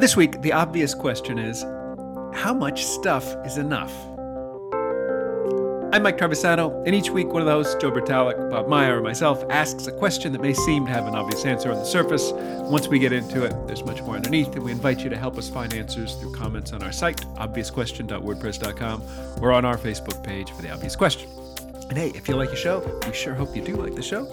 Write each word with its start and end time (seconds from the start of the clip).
This 0.00 0.16
week, 0.16 0.42
the 0.42 0.52
obvious 0.52 0.94
question 0.94 1.40
is 1.40 1.64
how 2.32 2.54
much 2.54 2.84
stuff 2.84 3.34
is 3.44 3.58
enough? 3.58 3.92
I'm 5.92 6.04
Mike 6.04 6.18
Travisano, 6.18 6.86
and 6.86 6.94
each 6.94 7.10
week 7.10 7.26
one 7.26 7.42
of 7.42 7.46
the 7.46 7.52
hosts, 7.52 7.74
Joe 7.80 7.90
Bertalik, 7.90 8.48
Bob 8.48 8.68
Meyer, 8.68 8.98
or 8.98 9.02
myself, 9.02 9.44
asks 9.50 9.88
a 9.88 9.92
question 9.92 10.30
that 10.34 10.40
may 10.40 10.54
seem 10.54 10.86
to 10.86 10.92
have 10.92 11.08
an 11.08 11.16
obvious 11.16 11.44
answer 11.44 11.72
on 11.72 11.78
the 11.78 11.84
surface. 11.84 12.30
Once 12.70 12.86
we 12.86 13.00
get 13.00 13.12
into 13.12 13.42
it, 13.42 13.52
there's 13.66 13.84
much 13.84 14.00
more 14.02 14.14
underneath, 14.14 14.54
and 14.54 14.62
we 14.62 14.70
invite 14.70 15.00
you 15.00 15.10
to 15.10 15.16
help 15.16 15.36
us 15.36 15.50
find 15.50 15.74
answers 15.74 16.14
through 16.14 16.32
comments 16.32 16.72
on 16.72 16.80
our 16.84 16.92
site, 16.92 17.24
obviousquestion.wordpress.com, 17.36 19.02
or 19.42 19.50
on 19.50 19.64
our 19.64 19.76
Facebook 19.76 20.22
page 20.22 20.52
for 20.52 20.62
The 20.62 20.70
Obvious 20.70 20.94
Question. 20.94 21.28
And 21.88 21.98
hey, 21.98 22.12
if 22.14 22.28
you 22.28 22.36
like 22.36 22.50
the 22.50 22.56
show, 22.56 23.00
we 23.04 23.12
sure 23.12 23.34
hope 23.34 23.56
you 23.56 23.64
do 23.64 23.74
like 23.74 23.96
the 23.96 24.02
show. 24.02 24.26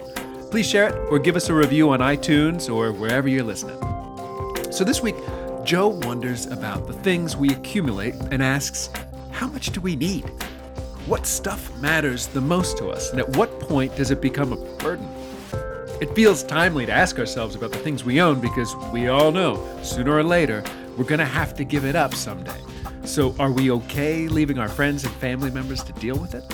Please 0.52 0.68
share 0.68 0.90
it 0.90 0.94
or 1.10 1.18
give 1.18 1.34
us 1.34 1.48
a 1.48 1.54
review 1.54 1.90
on 1.90 1.98
iTunes 1.98 2.72
or 2.72 2.92
wherever 2.92 3.26
you're 3.28 3.42
listening. 3.42 3.76
So 4.70 4.84
this 4.84 5.00
week, 5.00 5.16
Joe 5.66 5.88
wonders 5.88 6.46
about 6.46 6.86
the 6.86 6.92
things 6.92 7.36
we 7.36 7.50
accumulate 7.50 8.14
and 8.30 8.40
asks, 8.40 8.88
how 9.32 9.48
much 9.48 9.72
do 9.72 9.80
we 9.80 9.96
need? 9.96 10.22
What 11.06 11.26
stuff 11.26 11.76
matters 11.80 12.28
the 12.28 12.40
most 12.40 12.78
to 12.78 12.86
us, 12.86 13.10
and 13.10 13.18
at 13.18 13.28
what 13.30 13.58
point 13.58 13.96
does 13.96 14.12
it 14.12 14.20
become 14.20 14.52
a 14.52 14.56
burden? 14.78 15.08
It 16.00 16.14
feels 16.14 16.44
timely 16.44 16.86
to 16.86 16.92
ask 16.92 17.18
ourselves 17.18 17.56
about 17.56 17.72
the 17.72 17.78
things 17.78 18.04
we 18.04 18.20
own 18.20 18.40
because 18.40 18.76
we 18.92 19.08
all 19.08 19.32
know 19.32 19.60
sooner 19.82 20.12
or 20.12 20.22
later 20.22 20.62
we're 20.96 21.02
going 21.02 21.18
to 21.18 21.24
have 21.24 21.52
to 21.56 21.64
give 21.64 21.84
it 21.84 21.96
up 21.96 22.14
someday. 22.14 22.60
So, 23.02 23.34
are 23.40 23.50
we 23.50 23.72
okay 23.72 24.28
leaving 24.28 24.60
our 24.60 24.68
friends 24.68 25.02
and 25.02 25.12
family 25.14 25.50
members 25.50 25.82
to 25.82 25.92
deal 25.94 26.16
with 26.16 26.36
it? 26.36 26.44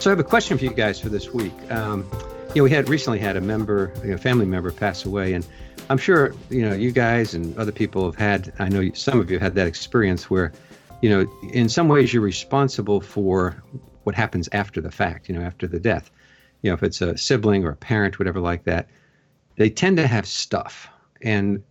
So, 0.00 0.10
I 0.10 0.12
have 0.12 0.18
a 0.18 0.24
question 0.24 0.58
for 0.58 0.64
you 0.64 0.72
guys 0.72 0.98
for 0.98 1.10
this 1.10 1.32
week. 1.32 1.54
Um, 1.70 2.10
you 2.54 2.60
know, 2.60 2.64
we 2.64 2.70
had 2.70 2.88
recently 2.88 3.20
had 3.20 3.36
a 3.36 3.40
member, 3.40 3.92
a 4.04 4.18
family 4.18 4.46
member, 4.46 4.72
pass 4.72 5.04
away, 5.04 5.32
and 5.32 5.46
I'm 5.92 5.98
sure 5.98 6.34
you 6.48 6.62
know 6.62 6.72
you 6.74 6.90
guys 6.90 7.34
and 7.34 7.56
other 7.58 7.70
people 7.70 8.06
have 8.06 8.16
had. 8.16 8.52
I 8.58 8.68
know 8.70 8.90
some 8.94 9.20
of 9.20 9.30
you 9.30 9.38
had 9.38 9.54
that 9.56 9.66
experience 9.66 10.30
where 10.30 10.52
you 11.02 11.10
know, 11.10 11.30
in 11.50 11.68
some 11.68 11.88
ways 11.88 12.14
you're 12.14 12.22
responsible 12.22 13.00
for 13.00 13.62
what 14.04 14.14
happens 14.14 14.48
after 14.52 14.80
the 14.80 14.90
fact, 14.90 15.28
you 15.28 15.34
know, 15.34 15.42
after 15.42 15.66
the 15.66 15.80
death. 15.80 16.10
You 16.62 16.70
know, 16.70 16.74
if 16.74 16.82
it's 16.82 17.02
a 17.02 17.18
sibling 17.18 17.64
or 17.64 17.70
a 17.70 17.76
parent, 17.76 18.18
whatever 18.18 18.40
like 18.40 18.64
that, 18.64 18.88
they 19.56 19.68
tend 19.68 19.96
to 19.98 20.06
have 20.06 20.26
stuff 20.26 20.88
and 21.20 21.62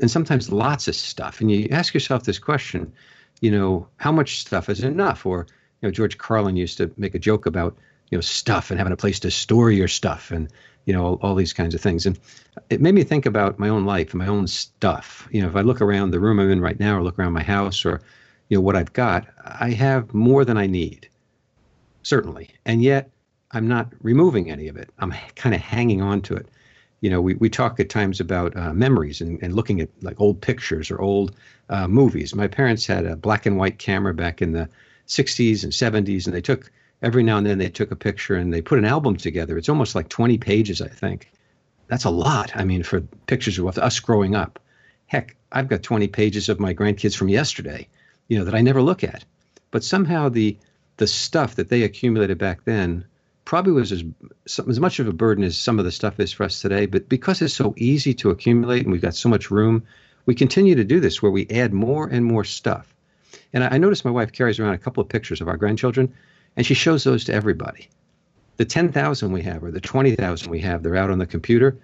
and 0.00 0.10
sometimes 0.10 0.50
lots 0.50 0.88
of 0.88 0.96
stuff. 0.96 1.40
And 1.40 1.50
you 1.52 1.68
ask 1.70 1.92
yourself 1.92 2.24
this 2.24 2.38
question, 2.38 2.92
you 3.40 3.50
know, 3.50 3.86
how 3.98 4.10
much 4.10 4.40
stuff 4.40 4.68
is 4.68 4.82
enough? 4.82 5.26
Or, 5.26 5.46
you 5.80 5.88
know, 5.88 5.92
George 5.92 6.16
Carlin 6.16 6.56
used 6.56 6.78
to 6.78 6.90
make 6.96 7.14
a 7.14 7.18
joke 7.18 7.44
about, 7.44 7.76
you 8.10 8.16
know, 8.16 8.22
stuff 8.22 8.70
and 8.70 8.78
having 8.78 8.92
a 8.92 8.96
place 8.96 9.20
to 9.20 9.30
store 9.30 9.70
your 9.70 9.88
stuff 9.88 10.30
and, 10.30 10.48
you 10.84 10.92
know, 10.92 11.04
all, 11.04 11.18
all 11.22 11.34
these 11.34 11.52
kinds 11.52 11.74
of 11.74 11.80
things. 11.80 12.06
And 12.06 12.18
it 12.68 12.80
made 12.80 12.94
me 12.94 13.04
think 13.04 13.26
about 13.26 13.58
my 13.58 13.68
own 13.68 13.84
life 13.84 14.10
and 14.10 14.18
my 14.18 14.26
own 14.26 14.46
stuff. 14.46 15.28
You 15.30 15.42
know, 15.42 15.48
if 15.48 15.56
I 15.56 15.60
look 15.60 15.80
around 15.80 16.10
the 16.10 16.20
room 16.20 16.38
I'm 16.38 16.50
in 16.50 16.60
right 16.60 16.78
now 16.78 16.98
or 16.98 17.02
look 17.02 17.18
around 17.18 17.32
my 17.32 17.42
house 17.42 17.84
or 17.84 18.00
you 18.48 18.56
know 18.56 18.60
what 18.60 18.76
I've 18.76 18.92
got, 18.92 19.26
I 19.44 19.70
have 19.70 20.12
more 20.12 20.44
than 20.44 20.56
I 20.56 20.66
need, 20.66 21.08
certainly, 22.02 22.50
and 22.66 22.82
yet 22.82 23.10
I'm 23.52 23.68
not 23.68 23.92
removing 24.02 24.50
any 24.50 24.68
of 24.68 24.76
it. 24.76 24.90
I'm 24.98 25.12
kind 25.36 25.54
of 25.54 25.60
hanging 25.60 26.02
on 26.02 26.22
to 26.22 26.34
it. 26.34 26.48
You 27.00 27.08
know, 27.08 27.22
we, 27.22 27.34
we 27.34 27.48
talk 27.48 27.80
at 27.80 27.88
times 27.88 28.20
about 28.20 28.54
uh, 28.56 28.74
memories 28.74 29.22
and, 29.22 29.42
and 29.42 29.54
looking 29.54 29.80
at 29.80 29.88
like 30.02 30.20
old 30.20 30.40
pictures 30.40 30.90
or 30.90 31.00
old 31.00 31.34
uh, 31.70 31.88
movies. 31.88 32.34
My 32.34 32.46
parents 32.46 32.86
had 32.86 33.06
a 33.06 33.16
black 33.16 33.46
and 33.46 33.56
white 33.56 33.78
camera 33.78 34.12
back 34.12 34.42
in 34.42 34.52
the 34.52 34.68
60s 35.06 35.64
and 35.64 35.72
70s, 35.72 36.26
and 36.26 36.34
they 36.34 36.42
took 36.42 36.70
every 37.02 37.22
now 37.22 37.38
and 37.38 37.46
then 37.46 37.58
they 37.58 37.68
took 37.68 37.90
a 37.90 37.96
picture 37.96 38.36
and 38.36 38.52
they 38.52 38.62
put 38.62 38.78
an 38.78 38.84
album 38.84 39.16
together. 39.16 39.56
It's 39.56 39.68
almost 39.68 39.94
like 39.94 40.08
20 40.08 40.38
pages, 40.38 40.80
I 40.82 40.88
think. 40.88 41.30
That's 41.88 42.04
a 42.04 42.10
lot. 42.10 42.52
I 42.54 42.64
mean, 42.64 42.82
for 42.82 43.00
pictures 43.26 43.58
of 43.58 43.78
us 43.78 44.00
growing 44.00 44.34
up. 44.34 44.58
Heck, 45.06 45.36
I've 45.52 45.68
got 45.68 45.82
20 45.82 46.06
pages 46.08 46.48
of 46.48 46.60
my 46.60 46.72
grandkids 46.72 47.16
from 47.16 47.28
yesterday 47.28 47.88
you 48.30 48.38
know 48.38 48.44
that 48.44 48.54
I 48.54 48.62
never 48.62 48.80
look 48.80 49.04
at. 49.04 49.26
But 49.70 49.84
somehow 49.84 50.30
the 50.30 50.56
the 50.96 51.06
stuff 51.06 51.56
that 51.56 51.68
they 51.68 51.82
accumulated 51.82 52.38
back 52.38 52.64
then 52.64 53.04
probably 53.44 53.72
was 53.72 53.92
as 53.92 54.04
as 54.68 54.80
much 54.80 54.98
of 54.98 55.08
a 55.08 55.12
burden 55.12 55.44
as 55.44 55.58
some 55.58 55.78
of 55.78 55.84
the 55.84 55.92
stuff 55.92 56.18
is 56.18 56.32
for 56.32 56.44
us 56.44 56.62
today. 56.62 56.86
But 56.86 57.10
because 57.10 57.42
it's 57.42 57.52
so 57.52 57.74
easy 57.76 58.14
to 58.14 58.30
accumulate 58.30 58.84
and 58.84 58.92
we've 58.92 59.02
got 59.02 59.16
so 59.16 59.28
much 59.28 59.50
room, 59.50 59.82
we 60.24 60.34
continue 60.34 60.76
to 60.76 60.84
do 60.84 61.00
this 61.00 61.20
where 61.20 61.32
we 61.32 61.48
add 61.50 61.74
more 61.74 62.06
and 62.06 62.24
more 62.24 62.44
stuff. 62.44 62.94
And 63.52 63.64
I, 63.64 63.74
I 63.74 63.78
noticed 63.78 64.04
my 64.04 64.10
wife 64.12 64.32
carries 64.32 64.60
around 64.60 64.74
a 64.74 64.78
couple 64.78 65.02
of 65.02 65.08
pictures 65.08 65.40
of 65.40 65.48
our 65.48 65.56
grandchildren, 65.56 66.14
and 66.56 66.66
she 66.66 66.74
shows 66.74 67.04
those 67.04 67.24
to 67.24 67.34
everybody. 67.34 67.88
The 68.56 68.64
10,000 68.64 69.32
we 69.32 69.42
have 69.42 69.64
or 69.64 69.70
the 69.70 69.80
20,000 69.80 70.50
we 70.50 70.60
have, 70.60 70.82
they're 70.82 70.96
out 70.96 71.10
on 71.10 71.18
the 71.18 71.26
computer. 71.26 71.78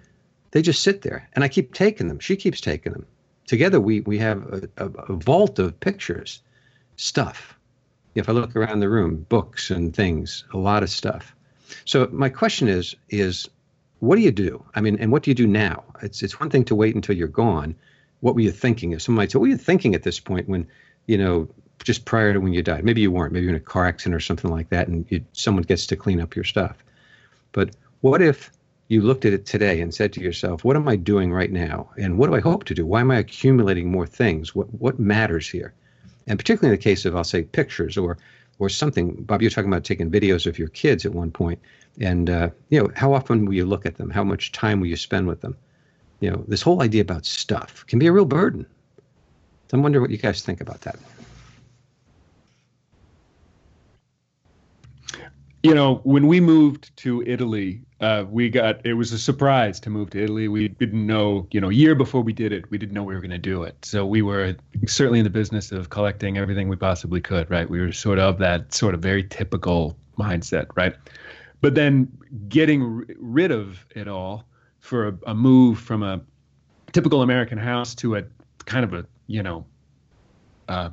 They 0.51 0.61
just 0.61 0.83
sit 0.83 1.01
there, 1.01 1.27
and 1.33 1.43
I 1.43 1.47
keep 1.47 1.73
taking 1.73 2.07
them. 2.07 2.19
She 2.19 2.35
keeps 2.35 2.61
taking 2.61 2.93
them 2.93 3.05
together 3.47 3.79
we 3.79 4.01
we 4.01 4.19
have 4.19 4.43
a, 4.53 4.69
a, 4.77 4.85
a 4.85 5.13
vault 5.13 5.57
of 5.57 5.79
pictures, 5.79 6.41
stuff. 6.97 7.57
If 8.13 8.29
I 8.29 8.33
look 8.33 8.55
around 8.55 8.79
the 8.79 8.89
room, 8.89 9.25
books 9.29 9.71
and 9.71 9.95
things, 9.95 10.43
a 10.53 10.57
lot 10.57 10.83
of 10.83 10.89
stuff. 10.89 11.35
So 11.85 12.07
my 12.11 12.29
question 12.29 12.67
is 12.67 12.95
is 13.09 13.49
what 13.99 14.15
do 14.15 14.21
you 14.21 14.31
do? 14.31 14.63
I 14.75 14.81
mean, 14.81 14.97
and 14.99 15.11
what 15.11 15.23
do 15.23 15.31
you 15.31 15.35
do 15.35 15.47
now? 15.47 15.83
It's 16.03 16.21
it's 16.21 16.39
one 16.39 16.49
thing 16.49 16.65
to 16.65 16.75
wait 16.75 16.95
until 16.95 17.15
you're 17.15 17.27
gone. 17.27 17.75
What 18.19 18.35
were 18.35 18.41
you 18.41 18.51
thinking? 18.51 18.91
If 18.91 19.01
somebody 19.01 19.29
say, 19.29 19.37
what 19.37 19.43
were 19.43 19.47
you 19.47 19.57
thinking 19.57 19.95
at 19.95 20.03
this 20.03 20.19
point 20.19 20.49
when, 20.49 20.67
you 21.05 21.17
know, 21.17 21.47
just 21.83 22.05
prior 22.05 22.33
to 22.33 22.39
when 22.39 22.53
you 22.53 22.61
died? 22.61 22.83
Maybe 22.83 23.01
you 23.01 23.11
weren't. 23.11 23.33
Maybe 23.33 23.45
you're 23.45 23.55
in 23.55 23.61
a 23.61 23.63
car 23.63 23.85
accident 23.85 24.15
or 24.15 24.19
something 24.19 24.51
like 24.51 24.69
that, 24.69 24.87
and 24.87 25.05
you, 25.09 25.23
someone 25.33 25.63
gets 25.63 25.85
to 25.87 25.95
clean 25.95 26.19
up 26.19 26.35
your 26.35 26.45
stuff. 26.45 26.83
But 27.51 27.75
what 28.01 28.21
if 28.21 28.51
you 28.87 29.01
looked 29.01 29.25
at 29.25 29.33
it 29.33 29.45
today 29.45 29.81
and 29.81 29.93
said 29.93 30.13
to 30.13 30.21
yourself, 30.21 30.63
what 30.63 30.75
am 30.75 30.87
I 30.87 30.95
doing 30.95 31.33
right 31.33 31.51
now? 31.51 31.89
And 31.97 32.17
what 32.17 32.27
do 32.27 32.35
I 32.35 32.39
hope 32.39 32.63
to 32.65 32.73
do? 32.73 32.85
Why 32.85 33.01
am 33.01 33.11
I 33.11 33.17
accumulating 33.17 33.91
more 33.91 34.07
things? 34.07 34.55
What 34.55 34.73
what 34.75 34.99
matters 34.99 35.49
here? 35.49 35.73
And 36.27 36.39
particularly 36.39 36.73
in 36.73 36.79
the 36.79 36.83
case 36.83 37.05
of 37.05 37.15
I'll 37.15 37.23
say 37.23 37.43
pictures 37.43 37.97
or 37.97 38.17
or 38.59 38.69
something. 38.69 39.23
Bob, 39.23 39.41
you're 39.41 39.51
talking 39.51 39.71
about 39.71 39.83
taking 39.83 40.09
videos 40.09 40.47
of 40.47 40.57
your 40.57 40.69
kids 40.69 41.05
at 41.05 41.13
one 41.13 41.31
point, 41.31 41.59
and 41.99 42.29
uh, 42.29 42.49
you 42.69 42.81
know 42.81 42.89
how 42.95 43.13
often 43.13 43.45
will 43.45 43.53
you 43.53 43.65
look 43.65 43.85
at 43.85 43.97
them? 43.97 44.09
How 44.09 44.23
much 44.23 44.51
time 44.51 44.79
will 44.79 44.87
you 44.87 44.97
spend 44.97 45.27
with 45.27 45.41
them? 45.41 45.55
You 46.19 46.31
know, 46.31 46.43
this 46.47 46.61
whole 46.61 46.81
idea 46.81 47.01
about 47.01 47.25
stuff 47.25 47.85
can 47.87 47.99
be 47.99 48.07
a 48.07 48.11
real 48.11 48.25
burden. 48.25 48.65
So 49.69 49.77
I 49.77 49.81
wonder 49.81 50.01
what 50.01 50.09
you 50.09 50.17
guys 50.17 50.41
think 50.41 50.61
about 50.61 50.81
that. 50.81 50.97
You 55.67 55.75
know, 55.75 55.95
when 56.05 56.27
we 56.27 56.39
moved 56.39 56.95
to 56.95 57.21
Italy, 57.23 57.81
uh, 57.99 58.23
we 58.29 58.49
got 58.49 58.85
it 58.85 58.93
was 58.93 59.11
a 59.11 59.19
surprise 59.19 59.81
to 59.81 59.89
move 59.89 60.11
to 60.11 60.23
Italy. 60.23 60.47
We 60.47 60.69
didn't 60.69 61.05
know, 61.05 61.45
you 61.51 61.59
know, 61.59 61.69
a 61.69 61.73
year 61.73 61.93
before 61.93 62.21
we 62.21 62.31
did 62.31 62.53
it, 62.53 62.71
we 62.71 62.77
didn't 62.77 62.93
know 62.93 63.03
we 63.03 63.13
were 63.13 63.19
going 63.19 63.31
to 63.31 63.37
do 63.37 63.63
it. 63.63 63.75
So 63.83 64.05
we 64.05 64.21
were 64.21 64.55
certainly 64.85 65.19
in 65.19 65.25
the 65.25 65.29
business 65.29 65.73
of 65.73 65.89
collecting 65.89 66.37
everything 66.37 66.69
we 66.69 66.77
possibly 66.77 67.19
could, 67.19 67.49
right? 67.51 67.69
We 67.69 67.81
were 67.81 67.91
sort 67.91 68.17
of 68.17 68.37
that 68.37 68.73
sort 68.73 68.93
of 68.93 69.01
very 69.01 69.25
typical 69.25 69.97
mindset, 70.17 70.67
right? 70.77 70.95
But 71.59 71.75
then 71.75 72.17
getting 72.47 72.81
r- 72.81 73.15
rid 73.19 73.51
of 73.51 73.85
it 73.93 74.07
all 74.07 74.45
for 74.79 75.09
a, 75.09 75.17
a 75.27 75.35
move 75.35 75.79
from 75.79 76.01
a 76.01 76.21
typical 76.93 77.23
American 77.23 77.57
house 77.57 77.93
to 77.95 78.15
a 78.15 78.23
kind 78.63 78.85
of 78.85 78.93
a, 78.93 79.05
you 79.27 79.43
know, 79.43 79.65
uh, 80.69 80.91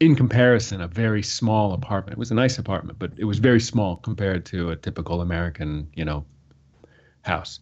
in 0.00 0.14
comparison, 0.14 0.80
a 0.80 0.88
very 0.88 1.22
small 1.22 1.72
apartment. 1.72 2.16
It 2.16 2.18
was 2.18 2.30
a 2.30 2.34
nice 2.34 2.58
apartment, 2.58 2.98
but 2.98 3.12
it 3.16 3.24
was 3.24 3.38
very 3.38 3.60
small 3.60 3.96
compared 3.96 4.44
to 4.46 4.70
a 4.70 4.76
typical 4.76 5.20
American, 5.20 5.88
you 5.94 6.04
know, 6.04 6.24
house. 7.22 7.60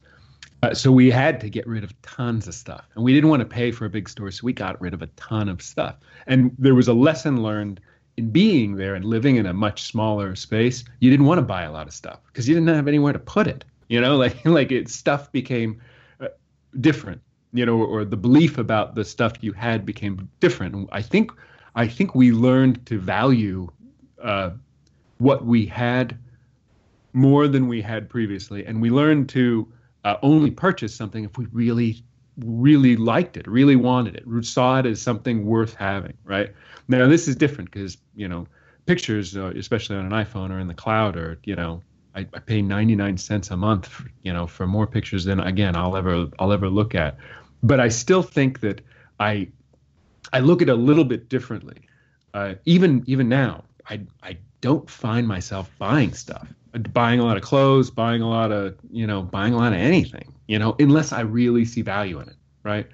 Uh, 0.62 0.74
so 0.74 0.90
we 0.90 1.10
had 1.10 1.40
to 1.40 1.50
get 1.50 1.66
rid 1.66 1.84
of 1.84 2.00
tons 2.02 2.48
of 2.48 2.54
stuff, 2.54 2.88
and 2.94 3.04
we 3.04 3.12
didn't 3.12 3.28
want 3.28 3.40
to 3.40 3.46
pay 3.46 3.70
for 3.70 3.84
a 3.84 3.90
big 3.90 4.08
store, 4.08 4.30
so 4.30 4.40
we 4.44 4.52
got 4.52 4.80
rid 4.80 4.94
of 4.94 5.02
a 5.02 5.06
ton 5.08 5.48
of 5.48 5.60
stuff. 5.60 5.96
And 6.26 6.54
there 6.58 6.74
was 6.74 6.88
a 6.88 6.94
lesson 6.94 7.42
learned 7.42 7.80
in 8.16 8.30
being 8.30 8.76
there 8.76 8.94
and 8.94 9.04
living 9.04 9.36
in 9.36 9.46
a 9.46 9.52
much 9.52 9.82
smaller 9.82 10.34
space. 10.34 10.84
You 11.00 11.10
didn't 11.10 11.26
want 11.26 11.38
to 11.38 11.42
buy 11.42 11.64
a 11.64 11.72
lot 11.72 11.86
of 11.86 11.92
stuff 11.92 12.20
because 12.26 12.48
you 12.48 12.54
didn't 12.54 12.68
have 12.68 12.88
anywhere 12.88 13.12
to 13.12 13.18
put 13.18 13.46
it. 13.46 13.64
You 13.88 14.00
know, 14.00 14.16
like 14.24 14.44
like 14.44 14.72
it 14.72 14.88
stuff 14.88 15.30
became 15.30 15.80
uh, 16.20 16.28
different. 16.80 17.20
You 17.52 17.64
know, 17.64 17.78
or, 17.78 17.86
or 17.86 18.04
the 18.04 18.16
belief 18.16 18.58
about 18.58 18.96
the 18.96 19.04
stuff 19.04 19.34
you 19.40 19.52
had 19.52 19.86
became 19.86 20.28
different. 20.40 20.88
I 20.90 21.02
think 21.02 21.30
I 21.74 21.88
think 21.88 22.14
we 22.14 22.32
learned 22.32 22.86
to 22.86 22.98
value 22.98 23.70
uh, 24.22 24.50
what 25.18 25.44
we 25.44 25.66
had 25.66 26.16
more 27.12 27.48
than 27.48 27.68
we 27.68 27.80
had 27.80 28.08
previously, 28.08 28.66
and 28.66 28.80
we 28.80 28.90
learned 28.90 29.28
to 29.30 29.66
uh, 30.04 30.16
only 30.22 30.50
purchase 30.50 30.94
something 30.94 31.24
if 31.24 31.38
we 31.38 31.46
really, 31.52 32.04
really 32.38 32.96
liked 32.96 33.36
it, 33.36 33.46
really 33.46 33.76
wanted 33.76 34.16
it, 34.16 34.44
saw 34.44 34.78
it 34.78 34.86
as 34.86 35.00
something 35.00 35.46
worth 35.46 35.74
having. 35.74 36.14
Right 36.24 36.52
now, 36.88 37.06
this 37.06 37.28
is 37.28 37.36
different 37.36 37.70
because 37.70 37.96
you 38.14 38.28
know 38.28 38.46
pictures, 38.86 39.36
uh, 39.36 39.52
especially 39.56 39.96
on 39.96 40.06
an 40.06 40.12
iPhone 40.12 40.50
or 40.50 40.58
in 40.58 40.68
the 40.68 40.74
cloud, 40.74 41.16
or 41.16 41.38
you 41.44 41.56
know. 41.56 41.82
I, 42.16 42.20
I 42.32 42.38
pay 42.38 42.62
99 42.62 43.18
cents 43.18 43.50
a 43.50 43.56
month, 43.56 43.88
for, 43.88 44.08
you 44.22 44.32
know, 44.32 44.46
for 44.46 44.68
more 44.68 44.86
pictures 44.86 45.24
than 45.24 45.40
again 45.40 45.74
I'll 45.74 45.96
ever 45.96 46.28
I'll 46.38 46.52
ever 46.52 46.68
look 46.68 46.94
at. 46.94 47.16
But 47.64 47.80
I 47.80 47.88
still 47.88 48.22
think 48.22 48.60
that 48.60 48.82
I 49.18 49.48
I 50.32 50.40
look 50.40 50.62
at 50.62 50.68
it 50.68 50.72
a 50.72 50.76
little 50.76 51.04
bit 51.04 51.28
differently. 51.28 51.82
Uh, 52.32 52.54
even 52.64 53.04
even 53.06 53.28
now, 53.28 53.64
I 53.88 54.00
I 54.22 54.38
don't 54.60 54.88
find 54.88 55.28
myself 55.28 55.70
buying 55.78 56.12
stuff, 56.14 56.48
buying 56.92 57.20
a 57.20 57.24
lot 57.24 57.36
of 57.36 57.42
clothes, 57.42 57.90
buying 57.90 58.22
a 58.22 58.28
lot 58.28 58.50
of 58.52 58.76
you 58.90 59.06
know, 59.06 59.22
buying 59.22 59.54
a 59.54 59.56
lot 59.56 59.72
of 59.72 59.78
anything, 59.78 60.32
you 60.48 60.58
know, 60.58 60.74
unless 60.78 61.12
I 61.12 61.20
really 61.20 61.64
see 61.64 61.82
value 61.82 62.20
in 62.20 62.28
it, 62.28 62.36
right? 62.62 62.86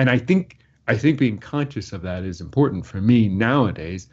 and 0.00 0.08
I 0.08 0.18
think 0.18 0.58
I 0.88 0.96
think 0.96 1.18
being 1.18 1.38
conscious 1.38 1.92
of 1.92 2.02
that 2.02 2.24
is 2.24 2.40
important 2.40 2.86
for 2.86 3.00
me 3.00 3.28
nowadays. 3.28 4.08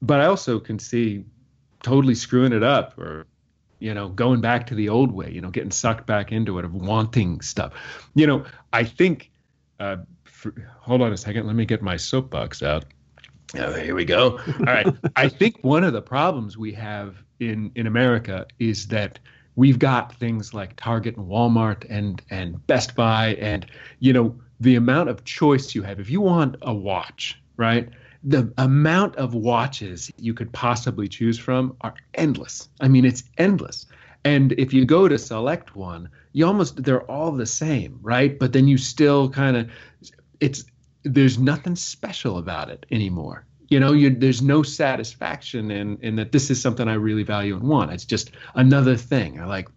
But 0.00 0.20
I 0.20 0.26
also 0.26 0.60
can 0.60 0.78
see 0.78 1.24
totally 1.82 2.14
screwing 2.14 2.52
it 2.52 2.62
up 2.62 2.96
or 2.96 3.26
you 3.80 3.92
know 3.92 4.08
going 4.08 4.40
back 4.40 4.66
to 4.68 4.74
the 4.74 4.88
old 4.88 5.12
way 5.12 5.30
you 5.30 5.40
know 5.40 5.50
getting 5.50 5.70
sucked 5.70 6.06
back 6.06 6.32
into 6.32 6.58
it 6.58 6.64
of 6.64 6.74
wanting 6.74 7.40
stuff 7.42 7.74
you 8.14 8.26
know 8.26 8.42
i 8.72 8.82
think 8.82 9.30
uh, 9.78 9.96
for, 10.36 10.54
hold 10.80 11.02
on 11.02 11.12
a 11.12 11.16
second 11.16 11.46
let 11.46 11.56
me 11.56 11.64
get 11.64 11.82
my 11.82 11.96
soapbox 11.96 12.62
out 12.62 12.84
oh, 13.58 13.72
here 13.74 13.94
we 13.94 14.04
go 14.04 14.38
all 14.60 14.64
right 14.66 14.86
i 15.16 15.28
think 15.28 15.56
one 15.62 15.82
of 15.82 15.92
the 15.92 16.02
problems 16.02 16.58
we 16.58 16.72
have 16.72 17.16
in 17.40 17.70
in 17.74 17.86
america 17.86 18.46
is 18.58 18.86
that 18.88 19.18
we've 19.56 19.78
got 19.78 20.14
things 20.14 20.52
like 20.52 20.76
target 20.76 21.16
and 21.16 21.26
walmart 21.26 21.86
and 21.88 22.22
and 22.30 22.64
best 22.66 22.94
buy 22.94 23.34
and 23.40 23.66
you 24.00 24.12
know 24.12 24.38
the 24.60 24.74
amount 24.74 25.08
of 25.08 25.24
choice 25.24 25.74
you 25.74 25.82
have 25.82 25.98
if 25.98 26.10
you 26.10 26.20
want 26.20 26.56
a 26.62 26.74
watch 26.74 27.40
right 27.56 27.88
the 28.26 28.52
amount 28.58 29.14
of 29.16 29.34
watches 29.34 30.10
you 30.18 30.34
could 30.34 30.52
possibly 30.52 31.06
choose 31.06 31.38
from 31.38 31.76
are 31.82 31.94
endless. 32.14 32.68
I 32.80 32.88
mean, 32.88 33.04
it's 33.04 33.22
endless. 33.38 33.86
And 34.24 34.50
if 34.58 34.72
you 34.72 34.84
go 34.84 35.06
to 35.06 35.16
select 35.16 35.76
one, 35.76 36.08
you 36.32 36.44
almost 36.44 36.82
they're 36.82 37.08
all 37.08 37.30
the 37.30 37.46
same, 37.46 38.00
right? 38.02 38.36
But 38.36 38.52
then 38.52 38.66
you 38.66 38.76
still 38.76 39.30
kind 39.30 39.56
of 39.56 39.70
it's 40.40 40.64
there's 41.02 41.38
nothing 41.38 41.76
special 41.76 42.38
about 42.38 42.68
it 42.68 42.84
anymore. 42.90 43.46
You 43.68 43.80
know, 43.80 43.92
you, 43.92 44.10
there's 44.10 44.42
no 44.42 44.62
satisfaction 44.62 45.70
in 45.70 45.98
in 46.02 46.16
that 46.16 46.32
this 46.32 46.50
is 46.50 46.60
something 46.60 46.88
I 46.88 46.94
really 46.94 47.22
value 47.22 47.56
and 47.56 47.68
want. 47.68 47.92
It's 47.92 48.04
just 48.04 48.30
another 48.54 48.96
thing. 48.96 49.40
I 49.40 49.46
like 49.46 49.68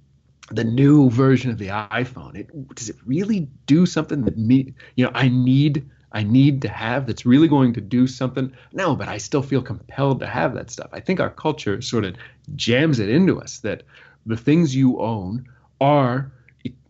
the 0.52 0.64
new 0.64 1.10
version 1.10 1.52
of 1.52 1.58
the 1.58 1.68
iPhone. 1.68 2.36
It 2.36 2.76
does 2.76 2.90
it 2.90 2.98
really 3.06 3.48
do 3.66 3.86
something 3.86 4.24
that 4.26 4.38
me, 4.38 4.74
you 4.96 5.06
know, 5.06 5.12
I 5.14 5.30
need 5.30 5.88
I 6.12 6.24
need 6.24 6.62
to 6.64 6.70
have 6.70 7.06
that's 7.06 7.26
really 7.26 7.48
going 7.48 7.74
to 7.74 7.82
do 7.82 8.08
something. 8.08 8.52
No, 8.74 8.96
but 8.96 9.08
I 9.08 9.18
still 9.18 9.44
feel 9.44 9.62
compelled 9.62 10.20
to 10.22 10.28
have 10.28 10.54
that 10.56 10.72
stuff. 10.72 10.90
I 10.92 11.00
think 11.00 11.20
our 11.20 11.30
culture 11.30 11.82
sort 11.82 12.04
of 12.04 12.16
jams 12.56 13.00
it 13.00 13.10
into 13.10 13.40
us 13.40 13.60
that 13.60 13.84
the 14.26 14.38
things 14.38 14.76
you 14.76 15.00
own 15.00 15.48
are 15.80 16.32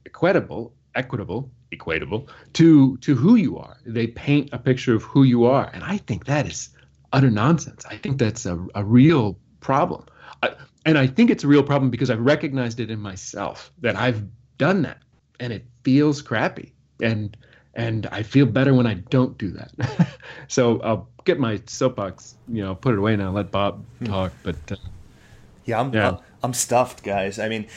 equitable, 0.06 0.74
equitable, 0.96 1.52
equatable 1.74 2.28
to 2.54 2.98
to 2.98 3.16
who 3.16 3.36
you 3.36 3.58
are. 3.58 3.78
They 3.86 4.08
paint 4.08 4.50
a 4.52 4.60
picture 4.60 4.96
of 4.96 5.04
who 5.04 5.24
you 5.24 5.46
are, 5.46 5.70
and 5.74 5.84
I 5.84 5.98
think 5.98 6.26
that 6.26 6.48
is 6.48 6.70
utter 7.14 7.30
nonsense. 7.30 7.86
I 7.86 7.98
think 7.98 8.20
that's 8.20 8.46
a, 8.46 8.66
a 8.76 8.84
real 8.84 9.38
problem, 9.60 10.06
I, 10.44 10.52
and 10.86 10.98
I 10.98 11.08
think 11.08 11.30
it's 11.30 11.44
a 11.44 11.48
real 11.48 11.64
problem 11.64 11.90
because 11.90 12.10
I've 12.10 12.20
recognized 12.20 12.80
it 12.80 12.90
in 12.90 13.00
myself 13.00 13.72
that 13.82 13.96
I've 13.96 14.24
done 14.58 14.82
that, 14.84 15.02
and 15.40 15.54
it 15.54 15.66
feels 15.84 16.22
crappy. 16.22 16.74
And 17.02 17.36
and 17.76 18.08
I 18.08 18.24
feel 18.24 18.46
better 18.46 18.74
when 18.74 18.88
I 18.88 18.96
don't 18.96 19.38
do 19.38 19.52
that. 19.52 20.10
so 20.48 20.82
I'll 20.82 21.08
get 21.26 21.40
my 21.40 21.62
soapbox, 21.66 22.36
you 22.48 22.62
know, 22.64 22.76
put 22.76 22.94
it 22.94 22.98
away 22.98 23.16
now, 23.16 23.32
let 23.32 23.52
Bob 23.52 23.86
hmm. 24.00 24.06
talk. 24.06 24.34
But 24.44 24.56
uh, 24.72 24.76
yeah, 25.66 25.80
I'm, 25.80 25.94
yeah. 25.94 26.18
I'm 26.42 26.54
stuffed, 26.54 27.04
guys. 27.04 27.38
I 27.38 27.50
mean, 27.50 27.68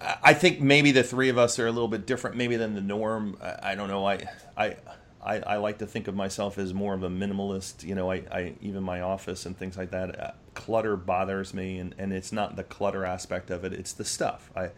I 0.00 0.32
think 0.34 0.60
maybe 0.60 0.92
the 0.92 1.02
three 1.02 1.28
of 1.28 1.38
us 1.38 1.58
are 1.58 1.66
a 1.66 1.72
little 1.72 1.88
bit 1.88 2.06
different, 2.06 2.36
maybe 2.36 2.56
than 2.56 2.74
the 2.74 2.80
norm. 2.80 3.36
I, 3.40 3.74
don't 3.74 3.88
know. 3.88 4.06
I, 4.06 4.24
I, 4.56 4.76
I, 5.24 5.40
I, 5.40 5.56
like 5.56 5.78
to 5.78 5.86
think 5.86 6.06
of 6.06 6.14
myself 6.14 6.56
as 6.56 6.72
more 6.72 6.94
of 6.94 7.02
a 7.02 7.08
minimalist. 7.08 7.82
You 7.82 7.96
know, 7.96 8.12
I, 8.12 8.22
I 8.30 8.54
even 8.60 8.84
my 8.84 9.00
office 9.00 9.44
and 9.44 9.58
things 9.58 9.76
like 9.76 9.90
that. 9.90 10.20
Uh, 10.20 10.30
clutter 10.54 10.96
bothers 10.96 11.52
me, 11.52 11.78
and, 11.78 11.94
and 11.98 12.12
it's 12.12 12.30
not 12.30 12.54
the 12.54 12.62
clutter 12.62 13.04
aspect 13.04 13.50
of 13.50 13.64
it; 13.64 13.72
it's 13.72 13.92
the 13.92 14.04
stuff. 14.04 14.50
I, 14.54 14.70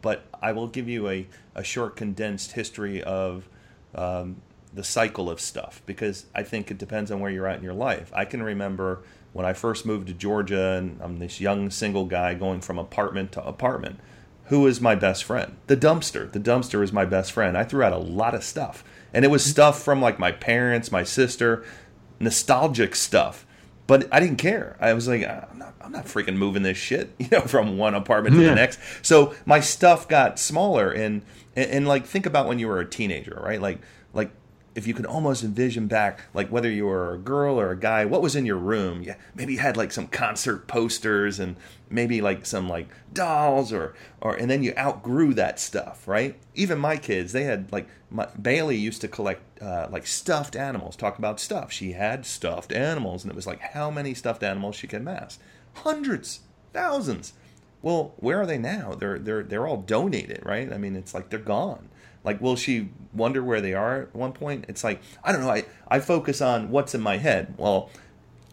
but 0.00 0.24
I 0.42 0.52
will 0.52 0.68
give 0.68 0.88
you 0.88 1.08
a, 1.08 1.28
a 1.54 1.62
short 1.62 1.94
condensed 1.94 2.52
history 2.52 3.02
of 3.02 3.48
um, 3.94 4.42
the 4.74 4.84
cycle 4.84 5.28
of 5.28 5.40
stuff 5.40 5.82
because 5.86 6.26
I 6.34 6.42
think 6.42 6.70
it 6.70 6.78
depends 6.78 7.10
on 7.10 7.20
where 7.20 7.30
you're 7.30 7.46
at 7.46 7.58
in 7.58 7.64
your 7.64 7.74
life. 7.74 8.10
I 8.14 8.24
can 8.24 8.42
remember 8.42 9.02
when 9.32 9.46
I 9.46 9.52
first 9.52 9.86
moved 9.86 10.08
to 10.08 10.14
Georgia 10.14 10.72
and 10.72 11.00
I'm 11.02 11.18
this 11.18 11.40
young 11.40 11.70
single 11.70 12.06
guy 12.06 12.34
going 12.34 12.60
from 12.60 12.78
apartment 12.78 13.32
to 13.32 13.44
apartment. 13.44 14.00
Who 14.46 14.66
is 14.66 14.80
my 14.80 14.94
best 14.94 15.24
friend? 15.24 15.56
The 15.66 15.76
dumpster. 15.76 16.30
The 16.30 16.40
dumpster 16.40 16.82
is 16.82 16.92
my 16.92 17.04
best 17.04 17.32
friend. 17.32 17.56
I 17.56 17.64
threw 17.64 17.82
out 17.82 17.92
a 17.92 17.98
lot 17.98 18.34
of 18.34 18.44
stuff. 18.44 18.84
And 19.14 19.24
it 19.24 19.28
was 19.28 19.44
stuff 19.44 19.82
from 19.82 20.00
like 20.00 20.18
my 20.18 20.32
parents, 20.32 20.90
my 20.90 21.04
sister, 21.04 21.64
nostalgic 22.18 22.94
stuff. 22.94 23.46
But 23.86 24.08
I 24.12 24.20
didn't 24.20 24.36
care. 24.36 24.76
I 24.80 24.94
was 24.94 25.08
like, 25.08 25.24
ah, 25.28 25.46
I'm 25.50 25.58
not, 25.58 25.74
I'm 25.80 25.92
not 25.92 26.06
freaking 26.06 26.36
moving 26.36 26.62
this 26.62 26.78
shit, 26.78 27.14
you 27.18 27.28
know, 27.30 27.42
from 27.42 27.76
one 27.76 27.94
apartment 27.94 28.36
to 28.36 28.42
yeah. 28.42 28.50
the 28.50 28.54
next. 28.54 28.80
So 29.02 29.34
my 29.44 29.60
stuff 29.60 30.08
got 30.08 30.38
smaller 30.38 30.90
and 30.90 31.22
and, 31.54 31.70
and 31.70 31.88
like 31.88 32.06
think 32.06 32.26
about 32.26 32.46
when 32.46 32.58
you 32.58 32.68
were 32.68 32.80
a 32.80 32.88
teenager, 32.88 33.40
right? 33.42 33.60
Like 33.60 33.80
like 34.12 34.30
if 34.74 34.86
you 34.86 34.94
could 34.94 35.06
almost 35.06 35.44
envision 35.44 35.86
back, 35.86 36.20
like 36.32 36.48
whether 36.48 36.70
you 36.70 36.86
were 36.86 37.14
a 37.14 37.18
girl 37.18 37.60
or 37.60 37.70
a 37.70 37.78
guy, 37.78 38.04
what 38.04 38.22
was 38.22 38.34
in 38.34 38.46
your 38.46 38.56
room? 38.56 39.02
Yeah, 39.02 39.16
maybe 39.34 39.54
you 39.54 39.58
had 39.58 39.76
like 39.76 39.92
some 39.92 40.06
concert 40.06 40.66
posters 40.66 41.38
and 41.38 41.56
maybe 41.90 42.22
like 42.22 42.46
some 42.46 42.68
like 42.68 42.88
dolls 43.12 43.72
or 43.72 43.94
or 44.20 44.34
and 44.34 44.50
then 44.50 44.62
you 44.62 44.72
outgrew 44.78 45.34
that 45.34 45.60
stuff, 45.60 46.08
right? 46.08 46.36
Even 46.54 46.78
my 46.78 46.96
kids, 46.96 47.32
they 47.32 47.44
had 47.44 47.70
like 47.70 47.86
my, 48.10 48.26
Bailey 48.40 48.76
used 48.76 49.00
to 49.02 49.08
collect 49.08 49.60
uh, 49.60 49.88
like 49.90 50.06
stuffed 50.06 50.56
animals. 50.56 50.96
Talk 50.96 51.18
about 51.18 51.38
stuff. 51.38 51.70
She 51.70 51.92
had 51.92 52.24
stuffed 52.24 52.72
animals, 52.72 53.24
and 53.24 53.30
it 53.30 53.36
was 53.36 53.46
like 53.46 53.60
how 53.60 53.90
many 53.90 54.14
stuffed 54.14 54.42
animals 54.42 54.76
she 54.76 54.86
could 54.86 55.02
amass? 55.02 55.38
Hundreds, 55.74 56.40
thousands. 56.72 57.34
Well, 57.82 58.14
where 58.16 58.40
are 58.40 58.46
they 58.46 58.58
now? 58.58 58.94
They're 58.94 59.18
they're 59.18 59.42
they're 59.42 59.66
all 59.66 59.78
donated, 59.78 60.40
right? 60.44 60.72
I 60.72 60.78
mean, 60.78 60.96
it's 60.96 61.12
like 61.12 61.28
they're 61.28 61.38
gone. 61.38 61.88
Like, 62.24 62.40
will 62.40 62.56
she 62.56 62.90
wonder 63.12 63.42
where 63.42 63.60
they 63.60 63.74
are 63.74 64.02
at 64.02 64.14
one 64.14 64.32
point? 64.32 64.66
It's 64.68 64.84
like 64.84 65.00
I 65.24 65.32
don't 65.32 65.42
know. 65.42 65.50
I 65.50 65.64
I 65.88 66.00
focus 66.00 66.40
on 66.40 66.70
what's 66.70 66.94
in 66.94 67.00
my 67.00 67.18
head. 67.18 67.54
Well, 67.56 67.90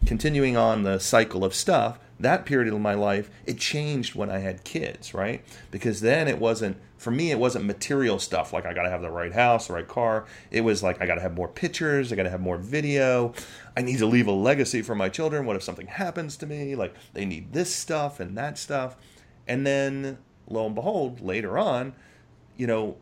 continuing 0.06 0.56
on 0.56 0.82
the 0.82 0.98
cycle 0.98 1.44
of 1.44 1.54
stuff, 1.54 1.98
that 2.18 2.44
period 2.44 2.72
of 2.72 2.80
my 2.80 2.94
life, 2.94 3.30
it 3.46 3.58
changed 3.58 4.14
when 4.14 4.30
I 4.30 4.38
had 4.38 4.64
kids, 4.64 5.14
right? 5.14 5.44
Because 5.70 6.00
then 6.00 6.28
it 6.28 6.38
wasn't 6.38 6.76
for 6.98 7.10
me. 7.10 7.30
It 7.30 7.38
wasn't 7.38 7.64
material 7.64 8.18
stuff 8.18 8.52
like 8.52 8.66
I 8.66 8.74
got 8.74 8.82
to 8.82 8.90
have 8.90 9.02
the 9.02 9.10
right 9.10 9.32
house, 9.32 9.68
the 9.68 9.72
right 9.72 9.88
car. 9.88 10.26
It 10.50 10.60
was 10.60 10.82
like 10.82 11.00
I 11.00 11.06
got 11.06 11.14
to 11.14 11.22
have 11.22 11.34
more 11.34 11.48
pictures. 11.48 12.12
I 12.12 12.16
got 12.16 12.24
to 12.24 12.30
have 12.30 12.40
more 12.40 12.58
video. 12.58 13.32
I 13.76 13.82
need 13.82 13.98
to 13.98 14.06
leave 14.06 14.26
a 14.26 14.32
legacy 14.32 14.82
for 14.82 14.94
my 14.94 15.08
children. 15.08 15.46
What 15.46 15.56
if 15.56 15.62
something 15.62 15.86
happens 15.86 16.36
to 16.38 16.46
me? 16.46 16.74
Like 16.76 16.94
they 17.14 17.24
need 17.24 17.52
this 17.52 17.74
stuff 17.74 18.20
and 18.20 18.36
that 18.36 18.58
stuff. 18.58 18.96
And 19.48 19.66
then, 19.66 20.18
lo 20.46 20.66
and 20.66 20.74
behold, 20.74 21.20
later 21.20 21.58
on, 21.58 21.94
you 22.56 22.66
know, 22.66 22.96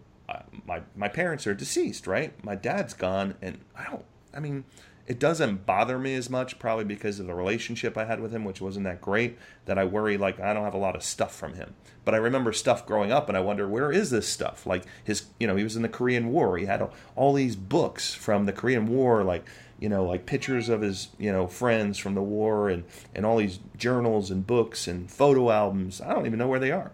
my 0.66 0.82
my 0.96 1.08
parents 1.08 1.46
are 1.46 1.54
deceased, 1.54 2.06
right? 2.06 2.32
My 2.44 2.54
dad's 2.54 2.94
gone, 2.94 3.34
and 3.40 3.58
I 3.76 3.84
don't. 3.84 4.04
I 4.34 4.40
mean, 4.40 4.64
it 5.06 5.18
doesn't 5.18 5.64
bother 5.64 5.98
me 5.98 6.14
as 6.14 6.28
much, 6.28 6.58
probably 6.58 6.84
because 6.84 7.18
of 7.18 7.26
the 7.26 7.34
relationship 7.34 7.96
I 7.96 8.04
had 8.04 8.20
with 8.20 8.30
him, 8.30 8.44
which 8.44 8.60
wasn't 8.60 8.84
that 8.84 9.00
great. 9.00 9.38
That 9.64 9.78
I 9.78 9.84
worry 9.84 10.18
like 10.18 10.38
I 10.38 10.52
don't 10.52 10.64
have 10.64 10.74
a 10.74 10.78
lot 10.78 10.96
of 10.96 11.02
stuff 11.02 11.34
from 11.34 11.54
him. 11.54 11.74
But 12.04 12.14
I 12.14 12.18
remember 12.18 12.52
stuff 12.52 12.86
growing 12.86 13.10
up, 13.10 13.28
and 13.28 13.36
I 13.36 13.40
wonder 13.40 13.66
where 13.66 13.90
is 13.90 14.10
this 14.10 14.28
stuff? 14.28 14.66
Like 14.66 14.84
his, 15.02 15.26
you 15.40 15.46
know, 15.46 15.56
he 15.56 15.64
was 15.64 15.76
in 15.76 15.82
the 15.82 15.88
Korean 15.88 16.30
War. 16.30 16.58
He 16.58 16.66
had 16.66 16.86
all 17.16 17.32
these 17.32 17.56
books 17.56 18.12
from 18.14 18.44
the 18.44 18.52
Korean 18.52 18.86
War, 18.86 19.24
like 19.24 19.46
you 19.80 19.88
know, 19.88 20.04
like 20.04 20.26
pictures 20.26 20.68
of 20.68 20.80
his, 20.80 21.08
you 21.18 21.32
know, 21.32 21.46
friends 21.46 21.98
from 21.98 22.14
the 22.14 22.22
war 22.22 22.68
and, 22.68 22.84
and 23.14 23.24
all 23.24 23.36
these 23.36 23.60
journals 23.76 24.30
and 24.30 24.46
books 24.46 24.88
and 24.88 25.10
photo 25.10 25.50
albums. 25.50 26.00
I 26.00 26.12
don't 26.12 26.26
even 26.26 26.38
know 26.38 26.48
where 26.48 26.58
they 26.58 26.72
are. 26.72 26.90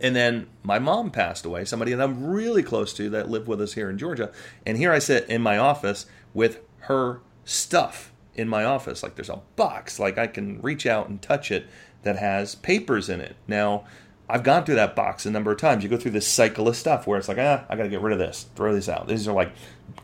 And 0.00 0.16
then 0.16 0.48
my 0.62 0.78
mom 0.78 1.10
passed 1.10 1.44
away, 1.44 1.64
somebody 1.64 1.92
that 1.92 2.02
I'm 2.02 2.26
really 2.26 2.62
close 2.62 2.92
to 2.94 3.10
that 3.10 3.30
lived 3.30 3.46
with 3.46 3.60
us 3.60 3.74
here 3.74 3.90
in 3.90 3.98
Georgia. 3.98 4.32
And 4.66 4.76
here 4.76 4.92
I 4.92 4.98
sit 4.98 5.28
in 5.28 5.42
my 5.42 5.58
office 5.58 6.06
with 6.34 6.60
her 6.80 7.20
stuff 7.44 8.12
in 8.34 8.48
my 8.48 8.64
office. 8.64 9.02
Like 9.02 9.14
there's 9.14 9.28
a 9.28 9.42
box, 9.56 9.98
like 9.98 10.18
I 10.18 10.26
can 10.26 10.60
reach 10.60 10.86
out 10.86 11.08
and 11.08 11.20
touch 11.20 11.50
it 11.50 11.66
that 12.02 12.16
has 12.16 12.54
papers 12.56 13.08
in 13.08 13.20
it. 13.20 13.36
Now, 13.46 13.84
I've 14.28 14.42
gone 14.42 14.64
through 14.64 14.76
that 14.76 14.96
box 14.96 15.26
a 15.26 15.30
number 15.30 15.52
of 15.52 15.58
times. 15.58 15.84
You 15.84 15.90
go 15.90 15.98
through 15.98 16.12
this 16.12 16.26
cycle 16.26 16.66
of 16.66 16.76
stuff 16.76 17.06
where 17.06 17.18
it's 17.18 17.28
like, 17.28 17.38
ah, 17.38 17.64
I 17.68 17.76
got 17.76 17.82
to 17.82 17.88
get 17.88 18.00
rid 18.00 18.12
of 18.12 18.18
this, 18.18 18.46
throw 18.54 18.74
this 18.74 18.88
out. 18.88 19.06
These 19.06 19.28
are 19.28 19.34
like 19.34 19.52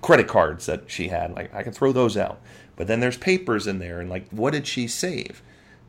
credit 0.03 0.29
cards 0.29 0.67
that 0.67 0.91
she 0.91 1.09
had. 1.09 1.35
Like, 1.35 1.55
I 1.55 1.63
can 1.63 1.73
throw 1.73 1.93
those 1.93 2.17
out. 2.17 2.41
But 2.77 2.89
then 2.89 3.01
there's 3.01 3.17
papers 3.17 3.67
in 3.67 3.79
there, 3.79 4.01
and 4.01 4.11
like, 4.11 4.29
what 4.31 4.53
did 4.53 4.67
she 4.67 4.87
save? 4.87 5.43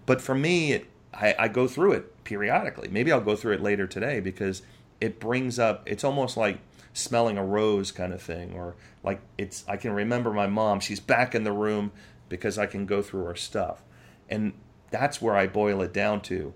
But 0.06 0.22
for 0.22 0.34
me, 0.34 0.72
it, 0.72 0.88
I, 1.14 1.36
I 1.38 1.48
go 1.48 1.68
through 1.68 1.94
it 1.94 2.19
periodically. 2.30 2.88
Maybe 2.90 3.12
I'll 3.12 3.20
go 3.20 3.36
through 3.36 3.54
it 3.54 3.62
later 3.62 3.88
today 3.88 4.20
because 4.20 4.62
it 5.02 5.20
brings 5.20 5.58
up, 5.58 5.82
it's 5.88 6.04
almost 6.04 6.38
like 6.38 6.60
smelling 6.94 7.40
a 7.40 7.44
rose 7.44 7.92
kind 7.92 8.14
of 8.14 8.22
thing, 8.22 8.54
or 8.54 8.76
like 9.04 9.20
it's, 9.40 9.64
I 9.68 9.78
can 9.78 9.94
remember 9.94 10.32
my 10.32 10.46
mom, 10.46 10.80
she's 10.80 11.00
back 11.00 11.34
in 11.34 11.44
the 11.44 11.52
room 11.52 11.92
because 12.30 12.60
I 12.60 12.68
can 12.68 12.86
go 12.86 13.02
through 13.02 13.24
her 13.24 13.36
stuff. 13.36 13.82
And 14.30 14.54
that's 14.92 15.20
where 15.20 15.36
I 15.36 15.48
boil 15.48 15.82
it 15.82 15.92
down 15.92 16.22
to. 16.22 16.54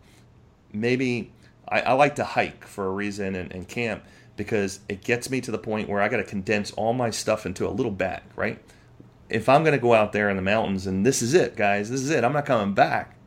Maybe 0.71 1.31
I, 1.67 1.81
I 1.81 1.93
like 1.93 2.15
to 2.15 2.23
hike 2.23 2.67
for 2.67 2.85
a 2.85 2.91
reason 2.91 3.33
and, 3.33 3.51
and 3.51 3.67
camp 3.67 4.03
because 4.37 4.79
it 4.87 5.03
gets 5.03 5.31
me 5.31 5.41
to 5.41 5.49
the 5.49 5.57
point 5.57 5.89
where 5.89 6.03
I 6.03 6.07
got 6.07 6.17
to 6.17 6.23
condense 6.23 6.69
all 6.73 6.93
my 6.93 7.09
stuff 7.09 7.47
into 7.47 7.67
a 7.67 7.71
little 7.71 7.91
bag, 7.91 8.21
right? 8.35 8.63
If 9.27 9.49
I'm 9.49 9.63
going 9.63 9.73
to 9.73 9.81
go 9.81 9.95
out 9.95 10.11
there 10.11 10.29
in 10.29 10.35
the 10.35 10.43
mountains 10.43 10.85
and 10.85 11.03
this 11.03 11.23
is 11.23 11.33
it, 11.33 11.55
guys, 11.55 11.89
this 11.89 12.01
is 12.01 12.11
it, 12.11 12.23
I'm 12.23 12.33
not 12.33 12.45
coming 12.45 12.75
back. 12.75 13.17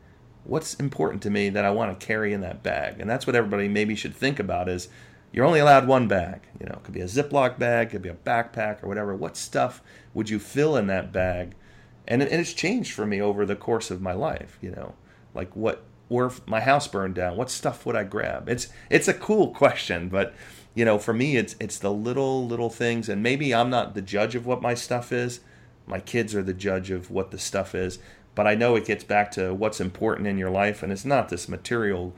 What's 0.47 0.75
important 0.75 1.21
to 1.23 1.29
me 1.29 1.49
that 1.49 1.65
I 1.65 1.71
want 1.71 1.99
to 1.99 2.05
carry 2.05 2.31
in 2.31 2.41
that 2.41 2.63
bag? 2.63 2.99
And 2.99 3.09
that's 3.09 3.27
what 3.27 3.35
everybody 3.35 3.67
maybe 3.67 3.95
should 3.95 4.15
think 4.15 4.39
about 4.39 4.69
is 4.69 4.87
you're 5.33 5.45
only 5.45 5.59
allowed 5.59 5.87
one 5.87 6.07
bag. 6.07 6.41
You 6.59 6.67
know, 6.67 6.75
it 6.75 6.83
could 6.83 6.93
be 6.93 7.01
a 7.01 7.05
Ziploc 7.05 7.59
bag, 7.59 7.87
it 7.87 7.91
could 7.91 8.01
be 8.01 8.09
a 8.09 8.13
backpack 8.13 8.81
or 8.81 8.87
whatever. 8.87 9.13
What 9.13 9.35
stuff 9.35 9.81
would 10.13 10.29
you 10.29 10.39
fill 10.39 10.77
in 10.77 10.87
that 10.87 11.11
bag? 11.11 11.53
And, 12.07 12.21
and 12.21 12.39
it's 12.41 12.53
changed 12.53 12.93
for 12.93 13.05
me 13.05 13.21
over 13.21 13.45
the 13.45 13.57
course 13.57 13.91
of 13.91 14.01
my 14.01 14.13
life. 14.13 14.57
You 14.61 14.71
know, 14.71 14.95
like 15.33 15.53
what, 15.53 15.83
or 16.09 16.27
if 16.27 16.47
my 16.47 16.61
house 16.61 16.87
burned 16.87 17.15
down, 17.15 17.35
what 17.35 17.51
stuff 17.51 17.85
would 17.85 17.97
I 17.97 18.05
grab? 18.05 18.47
It's 18.47 18.69
it's 18.89 19.09
a 19.09 19.13
cool 19.13 19.49
question, 19.53 20.07
but 20.07 20.33
you 20.73 20.85
know, 20.85 20.97
for 20.97 21.13
me, 21.13 21.35
it's 21.35 21.55
it's 21.59 21.79
the 21.79 21.91
little 21.91 22.47
little 22.47 22.69
things, 22.69 23.09
and 23.09 23.21
maybe 23.21 23.53
I'm 23.53 23.69
not 23.69 23.95
the 23.95 24.01
judge 24.01 24.35
of 24.35 24.45
what 24.45 24.61
my 24.61 24.73
stuff 24.75 25.11
is. 25.11 25.41
My 25.85 25.99
kids 25.99 26.35
are 26.35 26.43
the 26.43 26.53
judge 26.53 26.91
of 26.91 27.09
what 27.09 27.31
the 27.31 27.39
stuff 27.39 27.73
is, 27.73 27.99
but 28.37 28.45
I 28.45 28.53
know 28.53 28.75
it 28.75 28.85
gets 28.85 29.03
back 29.03 29.31
to 29.31 29.51
what's 29.51 29.81
important 29.81 30.27
in 30.27 30.37
your 30.37 30.51
life, 30.51 30.83
and 30.83 30.91
it's 30.91 31.03
not 31.03 31.29
this 31.29 31.49
material 31.49 32.13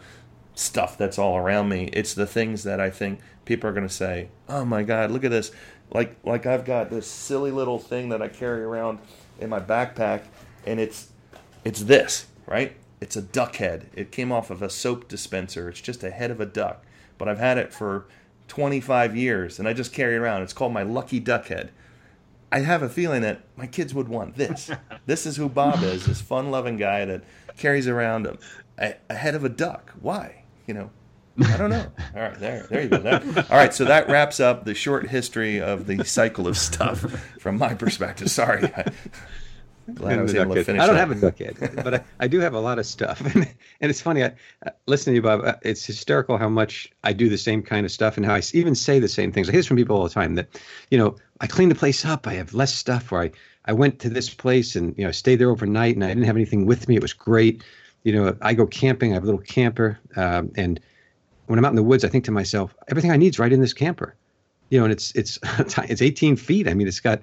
stuff 0.54 0.98
that's 0.98 1.18
all 1.18 1.38
around 1.38 1.70
me. 1.70 1.86
It's 1.94 2.14
the 2.14 2.28
things 2.28 2.64
that 2.64 2.82
I 2.82 2.90
think 2.90 3.22
people 3.46 3.70
are 3.70 3.74
going 3.74 3.88
to 3.88 3.94
say, 3.94 4.28
"Oh 4.50 4.66
my 4.66 4.84
God, 4.84 5.12
look 5.12 5.24
at 5.24 5.32
this!" 5.32 5.54
Like 5.92 6.18
like 6.26 6.46
I've 6.46 6.66
got 6.66 6.90
this 6.90 7.08
silly 7.08 7.52
little 7.52 7.80
thing 7.80 8.10
that 8.10 8.22
I 8.22 8.28
carry 8.28 8.62
around 8.64 9.00
in 9.40 9.50
my 9.50 9.62
backpack, 9.62 10.24
and 10.68 10.78
it's 10.78 11.08
it's 11.64 11.84
this 11.84 12.28
right. 12.46 12.76
It's 13.00 13.16
a 13.16 13.22
duck 13.22 13.56
head. 13.56 13.90
It 13.94 14.12
came 14.12 14.30
off 14.30 14.50
of 14.50 14.62
a 14.62 14.70
soap 14.70 15.08
dispenser. 15.08 15.70
It's 15.70 15.80
just 15.80 16.04
a 16.04 16.12
head 16.12 16.32
of 16.32 16.42
a 16.42 16.46
duck, 16.46 16.84
but 17.18 17.30
I've 17.30 17.40
had 17.40 17.58
it 17.58 17.72
for 17.72 18.08
25 18.50 19.16
years, 19.16 19.58
and 19.58 19.70
I 19.70 19.74
just 19.74 19.94
carry 19.94 20.16
it 20.16 20.18
around. 20.18 20.42
It's 20.42 20.52
called 20.52 20.74
my 20.74 20.84
Lucky 20.84 21.22
Duck 21.22 21.48
Head. 21.48 21.72
I 22.52 22.60
have 22.60 22.82
a 22.82 22.90
feeling 22.90 23.22
that 23.22 23.42
my 23.56 23.68
kids 23.68 23.94
would 23.94 24.08
want 24.08 24.36
this. 24.36 24.72
this 25.06 25.26
is 25.26 25.38
who 25.38 25.50
Bob 25.50 25.84
is, 25.84 26.06
this 26.06 26.22
fun-loving 26.22 26.78
guy 26.78 27.06
that 27.06 27.24
carries 27.58 27.88
around 27.88 28.26
a, 28.78 28.96
a 29.10 29.16
head 29.16 29.36
of 29.36 29.44
a 29.44 29.50
duck. 29.50 29.94
Why? 30.02 30.44
You 30.66 30.74
know, 30.74 30.90
I 31.46 31.58
don't 31.58 31.70
know. 31.70 31.86
All 32.16 32.22
right, 32.22 32.40
there, 32.40 32.68
there 32.70 32.84
you 32.84 32.90
go. 32.90 33.22
All 33.50 33.58
right, 33.58 33.74
so 33.74 33.86
that 33.86 34.10
wraps 34.10 34.40
up 34.40 34.66
the 34.66 34.74
short 34.74 35.08
history 35.08 35.62
of 35.62 35.88
the 35.88 36.04
cycle 36.04 36.48
of 36.48 36.58
stuff 36.58 37.00
from 37.40 37.58
my 37.58 37.74
perspective. 37.74 38.30
Sorry, 38.30 38.72
Glad 39.96 40.20
I 40.20 40.22
was 40.22 40.36
able 40.36 40.56
to 40.56 40.64
finish. 40.64 40.82
I 40.82 40.86
don't 40.86 40.96
that. 40.96 41.08
have 41.08 41.12
a 41.12 41.16
duck 41.16 41.38
head, 41.40 41.58
but 41.84 41.94
I, 41.94 42.04
I, 42.20 42.28
do 42.28 42.40
have 42.40 42.54
a 42.54 42.60
lot 42.60 42.80
of 42.80 42.86
stuff, 42.86 43.22
and, 43.36 43.48
and 43.82 43.90
it's 43.90 44.02
funny. 44.02 44.24
I, 44.24 44.34
uh, 44.66 44.72
listening 44.86 45.14
to 45.14 45.16
you, 45.18 45.22
Bob, 45.22 45.42
uh, 45.44 45.56
it's 45.62 45.86
hysterical 45.86 46.38
how 46.38 46.50
much 46.50 46.92
I 47.04 47.14
do 47.14 47.30
the 47.30 47.38
same 47.38 47.62
kind 47.62 47.86
of 47.86 47.92
stuff, 47.92 48.18
and 48.18 48.26
how 48.26 48.36
I 48.36 48.42
even 48.54 48.76
say 48.76 49.00
the 49.00 49.08
same 49.08 49.32
things. 49.32 49.50
I 49.50 49.52
hear 49.52 49.60
this 49.60 49.68
from 49.68 49.78
people 49.78 49.98
all 49.98 50.04
the 50.04 50.10
time 50.10 50.36
that, 50.36 50.60
you 50.92 50.98
know, 50.98 51.16
I 51.42 51.48
clean 51.48 51.70
the 51.70 51.76
place 51.76 52.06
up. 52.06 52.28
I 52.28 52.34
have 52.34 52.54
less 52.54 52.74
stuff. 52.74 53.12
Or 53.12 53.22
I 53.22 53.32
I 53.66 53.74
went 53.74 54.00
to 54.00 54.10
this 54.10 54.30
place 54.34 54.76
and 54.76 54.98
you 54.98 55.06
know 55.06 55.12
stayed 55.12 55.36
there 55.36 55.50
overnight, 55.50 55.96
and 55.96 56.04
I 56.04 56.08
didn't 56.08 56.24
have 56.24 56.36
anything 56.36 56.66
with 56.66 56.88
me. 56.88 56.96
It 56.96 57.02
was 57.02 57.14
great. 57.14 57.64
You 58.04 58.14
know, 58.14 58.36
I 58.42 58.54
go 58.54 58.66
camping. 58.66 59.12
I 59.12 59.16
have 59.16 59.24
a 59.24 59.28
little 59.28 59.42
camper, 59.42 60.00
um, 60.16 60.52
and 60.56 60.80
when 61.46 61.60
I'm 61.60 61.66
out 61.66 61.70
in 61.70 61.76
the 61.76 61.84
woods, 61.84 62.04
I 62.04 62.08
think 62.08 62.26
to 62.26 62.32
myself, 62.32 62.76
everything 62.88 63.12
I 63.12 63.18
need 63.18 63.34
is 63.34 63.40
right 63.40 63.52
in 63.52 63.62
this 63.62 63.74
camper. 63.74 64.16
You 64.70 64.80
know, 64.80 64.86
and 64.86 64.92
it's 64.92 65.12
it's 65.16 65.40
it's 65.90 66.02
18 66.02 66.36
feet. 66.36 66.68
I 66.68 66.74
mean, 66.74 66.88
it's 66.88 67.00
got 67.00 67.22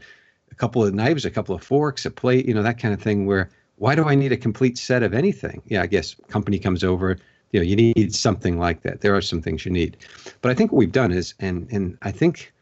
a 0.57 0.59
couple 0.59 0.83
of 0.83 0.95
knives, 0.95 1.25
a 1.25 1.31
couple 1.31 1.55
of 1.55 1.63
forks, 1.63 2.07
a 2.07 2.11
plate, 2.11 2.47
you 2.47 2.55
know, 2.55 2.63
that 2.63 2.79
kind 2.79 2.95
of 2.95 3.01
thing. 3.01 3.27
Where 3.27 3.51
why 3.77 3.95
do 3.95 4.05
I 4.05 4.15
need 4.15 4.33
a 4.33 4.37
complete 4.37 4.79
set 4.79 5.03
of 5.03 5.13
anything? 5.13 5.61
Yeah, 5.67 5.83
I 5.83 5.87
guess 5.87 6.17
company 6.29 6.59
comes 6.59 6.83
over, 6.83 7.19
you 7.53 7.61
know, 7.61 7.65
you 7.65 7.77
need 7.77 8.15
something 8.15 8.59
like 8.59 8.83
that. 8.83 9.03
There 9.03 9.15
are 9.15 9.21
some 9.21 9.43
things 9.43 9.67
you 9.67 9.73
need, 9.73 9.99
but 10.41 10.51
I 10.51 10.55
think 10.55 10.73
what 10.73 10.79
we've 10.79 10.93
done 10.93 11.13
is, 11.13 11.35
and 11.41 11.69
and 11.71 11.99
I 12.03 12.11
think, 12.11 12.53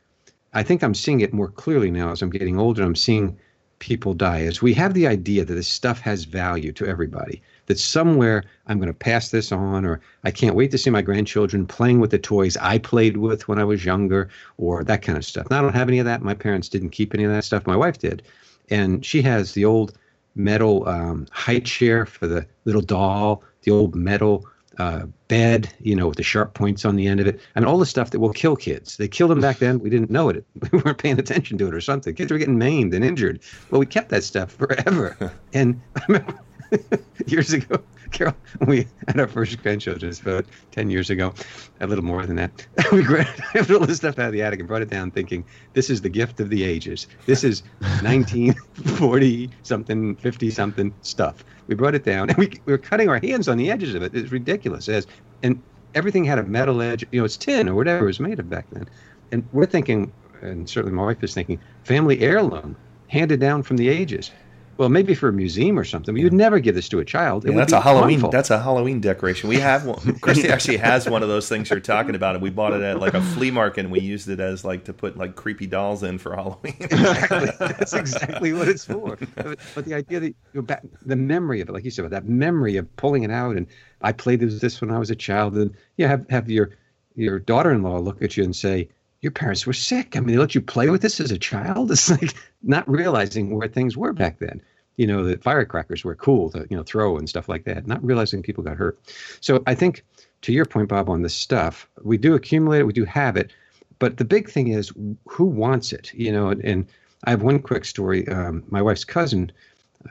I 0.53 0.63
think 0.63 0.83
I'm 0.83 0.95
seeing 0.95 1.21
it 1.21 1.33
more 1.33 1.49
clearly 1.49 1.91
now 1.91 2.11
as 2.11 2.21
I'm 2.21 2.31
getting 2.31 2.59
older. 2.59 2.83
I'm 2.83 2.97
seeing 2.97 3.39
people 3.79 4.15
die 4.15 4.41
is 4.41 4.63
we 4.63 4.75
have 4.75 4.95
the 4.95 5.07
idea 5.07 5.45
that 5.45 5.55
this 5.55 5.69
stuff 5.69 6.01
has 6.01 6.25
value 6.25 6.73
to 6.73 6.87
everybody 6.87 7.43
that 7.67 7.79
somewhere 7.79 8.45
i'm 8.67 8.79
going 8.79 8.89
to 8.89 8.95
pass 8.95 9.31
this 9.31 9.53
on 9.53 9.85
or 9.85 10.01
i 10.25 10.31
can't 10.31 10.55
wait 10.55 10.71
to 10.71 10.79
see 10.79 10.91
my 10.91 11.03
grandchildren 11.03 11.67
playing 11.67 12.01
with 12.01 12.11
the 12.11 12.19
toys 12.19 12.57
i 12.59 12.79
played 12.79 13.17
with 13.17 13.49
when 13.49 13.59
i 13.59 13.65
was 13.65 13.85
younger 13.85 14.29
or 14.59 14.85
that 14.85 15.03
kind 15.03 15.19
of 15.19 15.25
stuff 15.25 15.49
now 15.51 15.59
i 15.59 15.63
don't 15.63 15.75
have 15.75 15.89
any 15.89 15.99
of 15.99 16.07
that 16.07 16.23
my 16.23 16.35
parents 16.35 16.69
didn't 16.69 16.91
keep 16.91 17.15
any 17.15 17.25
of 17.25 17.31
that 17.31 17.45
stuff 17.45 17.67
my 17.67 17.77
wife 17.77 17.99
did 17.99 18.23
and 18.71 19.05
she 19.05 19.23
has 19.23 19.53
the 19.53 19.65
old 19.65 19.97
metal 20.37 20.89
um, 20.89 21.27
high 21.31 21.61
chair 21.61 22.07
for 22.07 22.27
the 22.27 22.47
little 22.65 22.83
doll 22.83 23.43
the 23.63 23.71
old 23.71 23.95
metal 23.95 24.47
uh, 24.79 25.07
bed, 25.29 25.73
you 25.81 25.95
know, 25.95 26.09
with 26.09 26.17
the 26.17 26.23
sharp 26.23 26.55
points 26.55 26.85
on 26.85 26.97
the 26.97 27.07
end 27.07 27.21
of 27.21 27.27
it. 27.27 27.41
I 27.55 27.61
mean, 27.61 27.69
all 27.69 27.79
the 27.79 27.87
stuff 27.87 28.11
that 28.11 28.21
will 28.21 28.33
kill 28.33 28.57
kids. 28.57 28.97
They 28.97 29.09
killed 29.09 29.31
them 29.31 29.41
back 29.41 29.59
then. 29.59 29.79
We 29.79 29.91
didn't 29.91 30.11
know 30.11 30.29
it. 30.29 30.45
We 30.73 30.79
weren't 30.81 30.99
paying 30.99 31.19
attention 31.19 31.59
to 31.59 31.69
it 31.69 31.75
or 31.75 31.81
something. 31.81 32.15
Kids 32.15 32.33
were 32.33 32.39
getting 32.39 32.59
maimed 32.59 32.95
and 32.95 33.05
injured. 33.05 33.41
Well, 33.71 33.79
we 33.79 33.87
kept 33.87 34.09
that 34.09 34.25
stuff 34.25 34.53
forever. 34.53 35.33
and 35.53 35.81
I 35.97 36.03
remember 36.09 36.39
years 37.27 37.53
ago, 37.53 37.83
Carol, 38.11 38.35
we 38.67 38.87
had 39.09 39.19
our 39.19 39.27
first 39.27 39.61
grandchildren, 39.63 40.11
it's 40.11 40.21
about 40.21 40.45
10 40.73 40.91
years 40.91 41.11
ago, 41.11 41.35
a 41.81 41.87
little 41.87 42.05
more 42.05 42.25
than 42.27 42.37
that. 42.37 42.67
we 42.93 43.03
grabbed 43.03 43.41
all 43.71 43.81
this 43.81 43.99
stuff 43.99 44.19
out 44.19 44.27
of 44.27 44.33
the 44.33 44.43
attic 44.43 44.61
and 44.61 44.69
brought 44.69 44.83
it 44.83 44.91
down 44.91 45.11
thinking, 45.11 45.45
this 45.73 45.91
is 45.91 46.01
the 46.03 46.09
gift 46.09 46.41
of 46.41 46.51
the 46.51 46.65
ages. 46.65 47.07
This 47.27 47.45
is 47.45 47.63
1940 48.03 49.51
something, 49.63 50.17
50 50.17 50.51
something 50.51 50.95
stuff. 51.03 51.45
We 51.67 51.75
brought 51.75 51.95
it 51.95 52.05
down 52.05 52.31
and 52.31 52.39
we, 52.39 52.49
we 52.65 52.73
were 52.73 52.79
cutting 52.79 53.09
our 53.09 53.19
hands 53.19 53.49
on 53.49 53.57
the 53.57 53.71
edges 53.71 53.95
of 53.95 54.03
it. 54.03 54.15
It's 54.15 54.31
ridiculous. 54.31 54.89
As, 54.89 55.07
and 55.43 55.61
everything 55.95 56.25
had 56.25 56.39
a 56.39 56.45
metal 56.45 56.83
edge, 56.83 57.05
you 57.11 57.21
know, 57.21 57.25
it's 57.25 57.37
tin 57.37 57.69
or 57.69 57.75
whatever 57.75 58.05
it 58.05 58.07
was 58.07 58.21
made 58.21 58.39
of 58.39 58.49
back 58.49 58.67
then. 58.71 58.87
And 59.33 59.47
we're 59.53 59.67
thinking, 59.67 60.13
and 60.41 60.69
certainly 60.69 60.95
my 60.95 61.05
wife 61.05 61.23
is 61.25 61.35
thinking, 61.35 61.59
family 61.85 62.21
heirloom 62.21 62.77
handed 63.09 63.41
down 63.41 63.63
from 63.63 63.77
the 63.77 63.89
ages. 63.89 64.31
Well, 64.77 64.89
maybe 64.89 65.15
for 65.15 65.29
a 65.29 65.33
museum 65.33 65.79
or 65.79 65.85
something. 65.85 66.15
But 66.15 66.21
you'd 66.21 66.33
never 66.33 66.59
give 66.59 66.75
this 66.75 66.89
to 66.91 66.99
a 66.99 67.05
child. 67.05 67.45
Yeah, 67.45 67.55
that's 67.55 67.73
a 67.73 67.81
Halloween. 67.81 68.21
Harmful. 68.21 68.31
That's 68.31 68.51
a 68.51 68.61
Halloween 68.61 69.01
decoration. 69.01 69.49
We 69.49 69.59
have 69.61 69.87
one. 69.87 70.19
Christy 70.21 70.49
actually 70.49 70.79
has 70.79 71.09
one 71.09 71.23
of 71.23 71.29
those 71.29 71.49
things 71.49 71.71
you're 71.71 71.81
talking 71.81 72.15
about, 72.15 72.35
and 72.35 72.43
we 72.43 72.51
bought 72.51 72.73
it 72.73 72.83
at 72.83 72.99
like 72.99 73.15
a 73.15 73.23
flea 73.23 73.51
market, 73.51 73.81
and 73.81 73.93
we 73.93 74.01
used 74.01 74.29
it 74.29 74.41
as 74.41 74.65
like 74.65 74.85
to 74.85 74.93
put 74.93 75.17
like 75.17 75.37
creepy 75.37 75.67
dolls 75.67 76.03
in 76.03 76.19
for 76.19 76.35
Halloween. 76.35 76.77
exactly. 76.81 77.51
That's 77.59 77.95
exactly 77.95 78.53
what 78.53 78.69
it's 78.69 78.85
for. 78.85 79.19
But, 79.35 79.59
but 79.75 79.85
the 79.85 79.95
idea 79.95 80.21
that 80.21 80.35
you're 80.53 80.63
back, 80.63 80.83
the 81.05 81.17
memory 81.17 81.61
of 81.61 81.69
it, 81.69 81.73
like 81.73 81.85
you 81.85 81.91
said, 81.91 82.09
that 82.11 82.29
memory 82.29 82.77
of 82.77 82.97
pulling 82.97 83.23
it 83.23 83.31
out, 83.31 83.57
and 83.57 83.67
I 84.03 84.13
played 84.13 84.41
this 84.41 84.81
when 84.81 84.91
I 84.91 84.99
was 84.99 85.11
a 85.11 85.17
child, 85.17 85.55
and 85.55 85.75
you 85.97 86.07
have 86.07 86.29
have 86.31 86.51
your 86.51 86.71
your 87.15 87.39
daughter-in-law 87.39 87.99
look 87.99 88.23
at 88.23 88.37
you 88.37 88.45
and 88.45 88.55
say, 88.55 88.89
your 89.25 89.33
parents 89.33 89.67
were 89.67 89.73
sick. 89.73 90.17
I 90.17 90.21
mean, 90.21 90.29
they 90.29 90.39
let 90.39 90.55
you 90.55 90.61
play 90.61 90.91
with 90.91 91.01
this 91.01 91.19
as 91.19 91.31
a 91.31 91.39
child. 91.39 91.91
It's 91.95 92.11
like 92.11 92.35
not 92.63 92.89
realizing 92.89 93.57
where 93.57 93.69
things 93.69 93.97
were 93.97 94.13
back 94.13 94.39
then. 94.39 94.61
You 94.97 95.07
know, 95.07 95.25
that 95.25 95.43
firecrackers 95.43 96.05
were 96.05 96.15
cool 96.15 96.51
to, 96.51 96.67
you 96.71 96.77
know, 96.77 96.83
throw 96.83 97.17
and 97.17 97.29
stuff 97.29 97.49
like 97.49 97.65
that, 97.65 97.87
not 97.87 98.05
realizing 98.05 98.43
people 98.43 98.63
got 98.63 98.77
hurt. 98.77 99.01
So 99.41 99.63
I 99.67 99.75
think 99.75 100.05
to 100.43 100.53
your 100.53 100.67
point, 100.67 100.91
Bob, 100.91 101.09
on 101.09 101.23
the 101.23 101.31
stuff, 101.31 101.89
we 102.03 102.19
do 102.19 102.35
accumulate 102.35 102.81
it, 102.81 102.87
we 102.87 102.93
do 102.93 103.07
have 103.07 103.37
it. 103.37 103.51
But 103.99 104.19
the 104.19 104.25
big 104.27 104.51
thing 104.51 104.69
is 104.69 104.93
who 105.27 105.45
wants 105.45 105.93
it, 105.93 106.13
you 106.15 106.31
know, 106.31 106.51
and, 106.51 106.63
and 106.63 106.87
I 107.25 107.31
have 107.31 107.43
one 107.43 107.61
quick 107.61 107.87
story. 107.87 108.29
Um, 108.29 108.63
my 108.69 108.83
wife's 108.83 109.05
cousin 109.05 109.51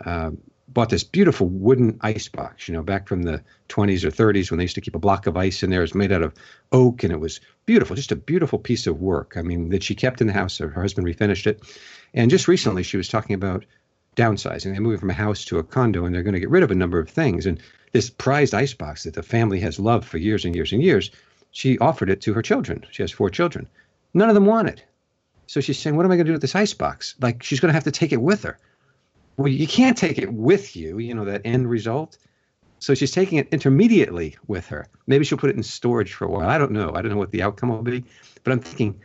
uh, 0.05 0.32
bought 0.74 0.89
this 0.89 1.03
beautiful 1.03 1.48
wooden 1.48 1.98
ice 2.01 2.27
box, 2.27 2.68
you 2.68 2.74
know, 2.74 2.82
back 2.82 3.08
from 3.08 3.24
the 3.24 3.44
20s 3.70 4.03
or 4.03 4.12
30s 4.12 4.50
when 4.50 4.58
they 4.58 4.63
used 4.63 4.75
to 4.75 4.82
keep 4.82 4.96
a 4.96 5.00
block 5.00 5.27
of 5.27 5.38
ice 5.38 5.63
in 5.63 5.70
there. 5.70 5.82
It 5.82 5.84
was 5.84 5.96
made 5.96 6.12
out 6.12 6.24
of 6.24 6.34
oak 6.72 7.03
and 7.03 7.13
it 7.13 7.20
was 7.20 7.39
beautiful, 7.65 7.96
just 7.96 8.12
a 8.12 8.15
beautiful 8.15 8.60
piece 8.60 8.88
of 8.88 9.00
work. 9.00 9.34
I 9.38 9.42
mean, 9.42 9.70
that 9.70 9.84
she 9.84 9.96
kept 9.96 10.22
in 10.22 10.27
the 10.27 10.34
house. 10.34 10.58
Her 10.58 10.70
husband 10.70 11.08
refinished 11.08 11.48
it. 11.48 11.62
And 12.13 12.32
just 12.32 12.48
recently, 12.48 12.84
she 12.84 12.98
was 12.98 13.08
talking 13.08 13.36
about 13.36 13.65
downsizing. 14.15 14.72
They're 14.72 14.82
moving 14.82 15.00
from 15.00 15.10
a 15.10 15.13
house 15.13 15.46
to 15.46 15.60
a 15.60 15.63
condo 15.63 16.06
and 16.06 16.13
they're 16.13 16.24
going 16.24 16.34
to 16.34 16.39
get 16.39 16.50
rid 16.50 16.63
of 16.63 16.72
a 16.72 16.75
number 16.75 17.00
of 17.00 17.10
things. 17.10 17.46
And 17.46 17.60
this 17.92 18.10
prized 18.10 18.53
ice 18.53 18.74
box 18.74 19.03
that 19.03 19.13
the 19.13 19.24
family 19.24 19.60
has 19.60 19.80
loved 19.80 20.08
for 20.08 20.18
years 20.18 20.46
and 20.46 20.56
years 20.56 20.72
and 20.72 20.82
years, 20.82 21.12
she 21.51 21.77
offered 21.80 22.10
it 22.10 22.22
to 22.22 22.34
her 22.34 22.42
children. 22.42 22.86
She 22.92 23.03
has 23.03 23.12
four 23.12 23.30
children. 23.30 23.68
None 24.13 24.30
of 24.30 24.36
them 24.36 24.46
want 24.46 24.70
it. 24.70 24.84
So 25.48 25.62
she's 25.62 25.77
saying, 25.77 25.96
What 25.96 26.06
am 26.06 26.12
I 26.12 26.15
going 26.15 26.25
to 26.25 26.30
do 26.30 26.34
with 26.34 26.42
this 26.42 26.56
ice 26.56 26.74
box? 26.74 27.15
Like, 27.20 27.44
she's 27.44 27.60
going 27.60 27.70
to 27.70 27.75
have 27.75 27.84
to 27.84 27.92
take 27.92 28.12
it 28.12 28.22
with 28.22 28.44
her. 28.44 28.58
Well, 29.37 29.47
you 29.47 29.67
can't 29.67 29.97
take 29.97 30.17
it 30.17 30.31
with 30.31 30.75
you, 30.75 30.99
you 30.99 31.13
know, 31.13 31.25
that 31.25 31.41
end 31.43 31.69
result. 31.69 32.17
So 32.79 32.93
she's 32.93 33.11
taking 33.11 33.37
it 33.37 33.47
intermediately 33.51 34.35
with 34.47 34.67
her. 34.67 34.87
Maybe 35.07 35.23
she'll 35.23 35.37
put 35.37 35.49
it 35.49 35.55
in 35.55 35.63
storage 35.63 36.13
for 36.13 36.25
a 36.25 36.29
while. 36.29 36.49
I 36.49 36.57
don't 36.57 36.71
know. 36.71 36.91
I 36.93 37.01
don't 37.01 37.11
know 37.11 37.17
what 37.17 37.31
the 37.31 37.41
outcome 37.41 37.69
will 37.69 37.81
be. 37.81 38.03
But 38.43 38.51
I'm 38.51 38.59
thinking, 38.59 38.99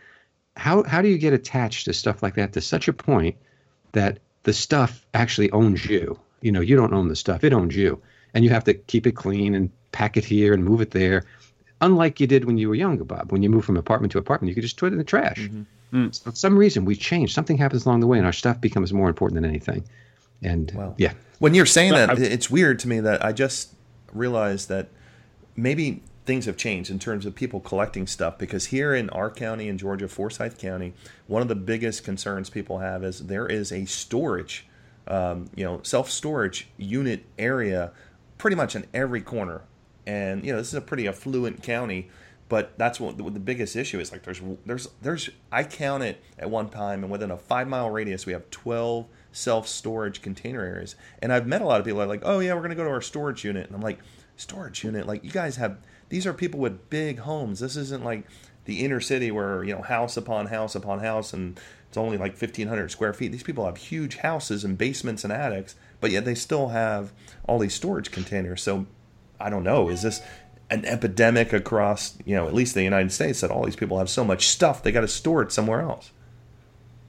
how, 0.56 0.82
how 0.82 1.00
do 1.00 1.08
you 1.08 1.16
get 1.16 1.32
attached 1.32 1.84
to 1.84 1.92
stuff 1.92 2.22
like 2.22 2.34
that 2.34 2.52
to 2.54 2.60
such 2.60 2.88
a 2.88 2.92
point 2.92 3.36
that 3.92 4.18
the 4.42 4.52
stuff 4.52 5.06
actually 5.14 5.50
owns 5.52 5.86
you? 5.86 6.18
You 6.42 6.52
know, 6.52 6.60
you 6.60 6.76
don't 6.76 6.92
own 6.92 7.08
the 7.08 7.16
stuff, 7.16 7.44
it 7.44 7.52
owns 7.52 7.76
you. 7.76 8.02
And 8.34 8.44
you 8.44 8.50
have 8.50 8.64
to 8.64 8.74
keep 8.74 9.06
it 9.06 9.12
clean 9.12 9.54
and 9.54 9.70
pack 9.92 10.16
it 10.16 10.24
here 10.24 10.52
and 10.52 10.64
move 10.64 10.80
it 10.80 10.90
there. 10.90 11.24
Unlike 11.80 12.20
you 12.20 12.26
did 12.26 12.44
when 12.44 12.58
you 12.58 12.68
were 12.68 12.74
younger, 12.74 13.04
Bob. 13.04 13.30
When 13.30 13.42
you 13.42 13.48
moved 13.48 13.64
from 13.64 13.76
apartment 13.76 14.12
to 14.12 14.18
apartment, 14.18 14.48
you 14.48 14.54
could 14.54 14.64
just 14.64 14.78
throw 14.78 14.88
it 14.88 14.92
in 14.92 14.98
the 14.98 15.04
trash. 15.04 15.38
Mm-hmm. 15.38 15.62
Mm. 15.96 16.22
For 16.22 16.32
some 16.32 16.58
reason, 16.58 16.84
we 16.84 16.96
change. 16.96 17.32
Something 17.32 17.56
happens 17.56 17.86
along 17.86 18.00
the 18.00 18.06
way, 18.06 18.18
and 18.18 18.26
our 18.26 18.32
stuff 18.32 18.60
becomes 18.60 18.92
more 18.92 19.08
important 19.08 19.40
than 19.40 19.48
anything. 19.48 19.84
And 20.42 20.72
well, 20.74 20.94
yeah. 20.98 21.14
When 21.38 21.54
you're 21.54 21.66
saying 21.66 21.92
that, 21.92 22.18
it's 22.18 22.50
weird 22.50 22.78
to 22.80 22.88
me 22.88 23.00
that 23.00 23.24
I 23.24 23.32
just 23.32 23.74
realized 24.12 24.68
that 24.68 24.88
maybe 25.56 26.02
things 26.24 26.46
have 26.46 26.56
changed 26.56 26.90
in 26.90 26.98
terms 26.98 27.24
of 27.24 27.34
people 27.34 27.60
collecting 27.60 28.06
stuff 28.06 28.36
because 28.38 28.66
here 28.66 28.94
in 28.94 29.08
our 29.10 29.30
county 29.30 29.68
in 29.68 29.78
Georgia, 29.78 30.08
Forsyth 30.08 30.58
County, 30.58 30.94
one 31.26 31.42
of 31.42 31.48
the 31.48 31.54
biggest 31.54 32.04
concerns 32.04 32.50
people 32.50 32.78
have 32.80 33.02
is 33.02 33.26
there 33.26 33.46
is 33.46 33.72
a 33.72 33.84
storage, 33.86 34.66
um, 35.06 35.48
you 35.54 35.64
know, 35.64 35.80
self 35.82 36.10
storage 36.10 36.68
unit 36.76 37.24
area 37.38 37.92
pretty 38.36 38.56
much 38.56 38.76
in 38.76 38.86
every 38.92 39.20
corner. 39.20 39.62
And, 40.06 40.44
you 40.44 40.52
know, 40.52 40.58
this 40.58 40.68
is 40.68 40.74
a 40.74 40.80
pretty 40.80 41.08
affluent 41.08 41.62
county, 41.62 42.10
but 42.48 42.76
that's 42.78 43.00
what 43.00 43.16
the, 43.16 43.24
what 43.24 43.34
the 43.34 43.40
biggest 43.40 43.76
issue 43.76 43.98
is. 44.00 44.12
Like 44.12 44.22
there's 44.22 44.40
there's 44.66 44.88
there's 45.02 45.30
I 45.52 45.64
count 45.64 46.02
it 46.02 46.22
at 46.38 46.50
one 46.50 46.68
time, 46.68 47.02
and 47.02 47.12
within 47.12 47.30
a 47.30 47.36
five 47.36 47.68
mile 47.68 47.90
radius, 47.90 48.26
we 48.26 48.32
have 48.32 48.48
twelve 48.50 49.06
self 49.32 49.68
storage 49.68 50.22
container 50.22 50.62
areas. 50.62 50.96
And 51.20 51.32
I've 51.32 51.46
met 51.46 51.62
a 51.62 51.66
lot 51.66 51.80
of 51.80 51.86
people 51.86 51.98
that 51.98 52.06
are 52.06 52.08
like, 52.08 52.22
oh 52.24 52.40
yeah, 52.40 52.54
we're 52.54 52.62
gonna 52.62 52.74
go 52.74 52.84
to 52.84 52.90
our 52.90 53.02
storage 53.02 53.44
unit, 53.44 53.66
and 53.66 53.74
I'm 53.74 53.82
like, 53.82 53.98
storage 54.38 54.84
unit, 54.84 55.06
like 55.06 55.24
you 55.24 55.30
guys 55.30 55.56
have 55.56 55.78
these 56.08 56.26
are 56.26 56.32
people 56.32 56.60
with 56.60 56.88
big 56.88 57.18
homes. 57.18 57.60
This 57.60 57.76
isn't 57.76 58.04
like 58.04 58.24
the 58.64 58.84
inner 58.84 59.00
city 59.00 59.30
where 59.30 59.62
you 59.64 59.74
know 59.74 59.82
house 59.82 60.16
upon 60.16 60.46
house 60.46 60.74
upon 60.74 61.00
house 61.00 61.32
and 61.32 61.60
it's 61.88 61.96
only 61.96 62.16
like 62.16 62.32
1500 62.32 62.90
square 62.90 63.12
feet. 63.12 63.32
These 63.32 63.42
people 63.42 63.66
have 63.66 63.76
huge 63.76 64.16
houses 64.16 64.64
and 64.64 64.78
basements 64.78 65.24
and 65.24 65.32
attics 65.32 65.74
but 66.00 66.10
yet 66.10 66.24
they 66.24 66.34
still 66.34 66.68
have 66.68 67.12
all 67.46 67.58
these 67.58 67.74
storage 67.74 68.10
containers. 68.10 68.62
So 68.62 68.86
i 69.40 69.48
don't 69.48 69.62
know 69.62 69.88
is 69.88 70.02
this 70.02 70.20
an 70.68 70.84
epidemic 70.84 71.52
across 71.52 72.18
you 72.24 72.34
know 72.34 72.48
at 72.48 72.54
least 72.54 72.74
the 72.74 72.82
united 72.82 73.12
states 73.12 73.40
that 73.40 73.52
all 73.52 73.64
these 73.64 73.76
people 73.76 73.98
have 73.98 74.10
so 74.10 74.24
much 74.24 74.48
stuff 74.48 74.82
they 74.82 74.90
got 74.90 75.02
to 75.02 75.08
store 75.08 75.42
it 75.42 75.52
somewhere 75.52 75.80
else? 75.80 76.12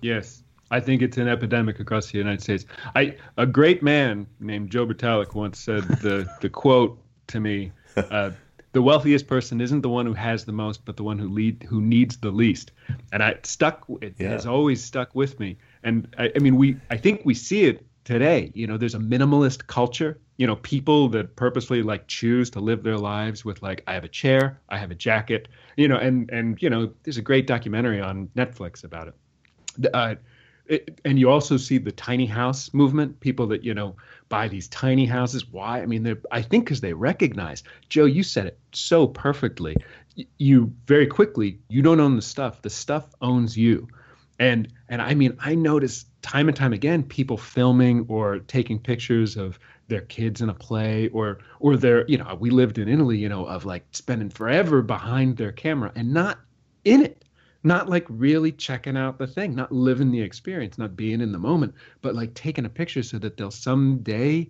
Yes 0.01 0.43
I 0.71 0.79
think 0.79 1.01
it's 1.01 1.17
an 1.17 1.27
epidemic 1.27 1.79
across 1.79 2.11
the 2.11 2.17
United 2.17 2.41
States. 2.41 2.65
I 2.95 3.15
a 3.37 3.45
great 3.45 3.81
man 3.81 4.27
named 4.39 4.69
Joe 4.69 4.85
Bertalik 4.85 5.35
once 5.35 5.59
said 5.59 5.83
the 5.83 6.27
the 6.41 6.49
quote 6.49 6.99
to 7.27 7.39
me 7.39 7.71
uh, 7.97 8.31
the 8.71 8.81
wealthiest 8.81 9.27
person 9.27 9.61
isn't 9.61 9.81
the 9.81 9.89
one 9.89 10.05
who 10.05 10.13
has 10.13 10.45
the 10.45 10.51
most, 10.51 10.85
but 10.85 10.95
the 10.95 11.03
one 11.03 11.17
who 11.17 11.27
lead 11.27 11.65
who 11.67 11.81
needs 11.81 12.17
the 12.17 12.29
least. 12.29 12.71
And 13.11 13.23
I 13.23 13.37
stuck. 13.43 13.85
It 14.01 14.15
yeah. 14.17 14.29
has 14.29 14.45
always 14.45 14.83
stuck 14.83 15.15
with 15.15 15.39
me. 15.39 15.57
And 15.83 16.13
I, 16.17 16.31
I 16.35 16.39
mean, 16.39 16.55
we 16.55 16.77
I 16.89 16.97
think 16.97 17.21
we 17.25 17.33
see 17.33 17.65
it 17.65 17.85
today. 18.03 18.51
You 18.53 18.67
know, 18.67 18.77
there's 18.77 18.95
a 18.95 18.99
minimalist 18.99 19.67
culture. 19.67 20.19
You 20.37 20.47
know, 20.47 20.55
people 20.57 21.09
that 21.09 21.35
purposely 21.35 21.81
like 21.81 22.07
choose 22.07 22.49
to 22.51 22.59
live 22.59 22.83
their 22.83 22.97
lives 22.97 23.43
with 23.43 23.61
like, 23.61 23.83
I 23.87 23.93
have 23.93 24.03
a 24.03 24.09
chair, 24.09 24.59
I 24.69 24.77
have 24.77 24.91
a 24.91 24.95
jacket. 24.95 25.47
You 25.75 25.87
know, 25.87 25.97
and 25.97 26.29
and 26.29 26.61
you 26.61 26.69
know, 26.69 26.91
there's 27.03 27.17
a 27.17 27.23
great 27.23 27.47
documentary 27.47 27.99
on 27.99 28.29
Netflix 28.35 28.83
about 28.83 29.07
it. 29.07 29.15
Uh, 29.93 30.15
it, 30.69 31.01
and 31.03 31.19
you 31.19 31.29
also 31.29 31.57
see 31.57 31.77
the 31.79 31.91
tiny 31.91 32.25
house 32.25 32.73
movement 32.73 33.19
people 33.19 33.47
that 33.47 33.63
you 33.63 33.73
know 33.73 33.95
buy 34.29 34.47
these 34.47 34.67
tiny 34.67 35.05
houses. 35.05 35.47
Why? 35.47 35.81
I 35.81 35.85
mean 35.85 36.03
they're 36.03 36.21
i 36.31 36.41
think 36.41 36.65
because 36.65 36.81
they 36.81 36.93
recognize 36.93 37.63
joe 37.89 38.05
you 38.05 38.23
said 38.23 38.45
it 38.47 38.59
so 38.71 39.07
perfectly. 39.07 39.75
You 40.37 40.73
very 40.85 41.07
quickly 41.07 41.59
you 41.69 41.81
don't 41.81 41.99
own 41.99 42.15
the 42.15 42.21
stuff. 42.21 42.61
The 42.61 42.69
stuff 42.69 43.07
owns 43.21 43.57
you. 43.57 43.87
And 44.37 44.71
and 44.87 45.01
i 45.01 45.13
mean 45.13 45.35
i 45.39 45.55
notice 45.55 46.05
time 46.21 46.47
and 46.47 46.55
time 46.55 46.73
again 46.73 47.03
people 47.03 47.37
filming 47.37 48.05
or 48.07 48.39
taking 48.39 48.79
pictures 48.79 49.37
of 49.37 49.59
their 49.87 50.01
kids 50.01 50.41
in 50.41 50.49
a 50.49 50.53
play 50.53 51.07
or 51.09 51.39
or 51.59 51.77
their 51.77 52.05
you 52.07 52.17
know 52.17 52.37
we 52.39 52.49
lived 52.49 52.77
in 52.77 52.87
italy 52.87 53.17
you 53.17 53.27
know 53.29 53.45
of 53.45 53.65
like 53.65 53.85
spending 53.91 54.29
forever 54.29 54.81
behind 54.81 55.37
their 55.37 55.51
camera 55.51 55.91
and 55.95 56.13
not 56.13 56.39
in 56.83 57.03
it 57.03 57.18
not 57.63 57.89
like 57.89 58.05
really 58.09 58.51
checking 58.51 58.95
out 58.95 59.17
the 59.17 59.27
thing, 59.27 59.55
not 59.55 59.71
living 59.71 60.11
the 60.11 60.21
experience, 60.21 60.77
not 60.77 60.95
being 60.95 61.21
in 61.21 61.31
the 61.31 61.39
moment, 61.39 61.73
but 62.01 62.15
like 62.15 62.33
taking 62.33 62.65
a 62.65 62.69
picture 62.69 63.03
so 63.03 63.19
that 63.19 63.37
they'll 63.37 63.51
someday 63.51 64.49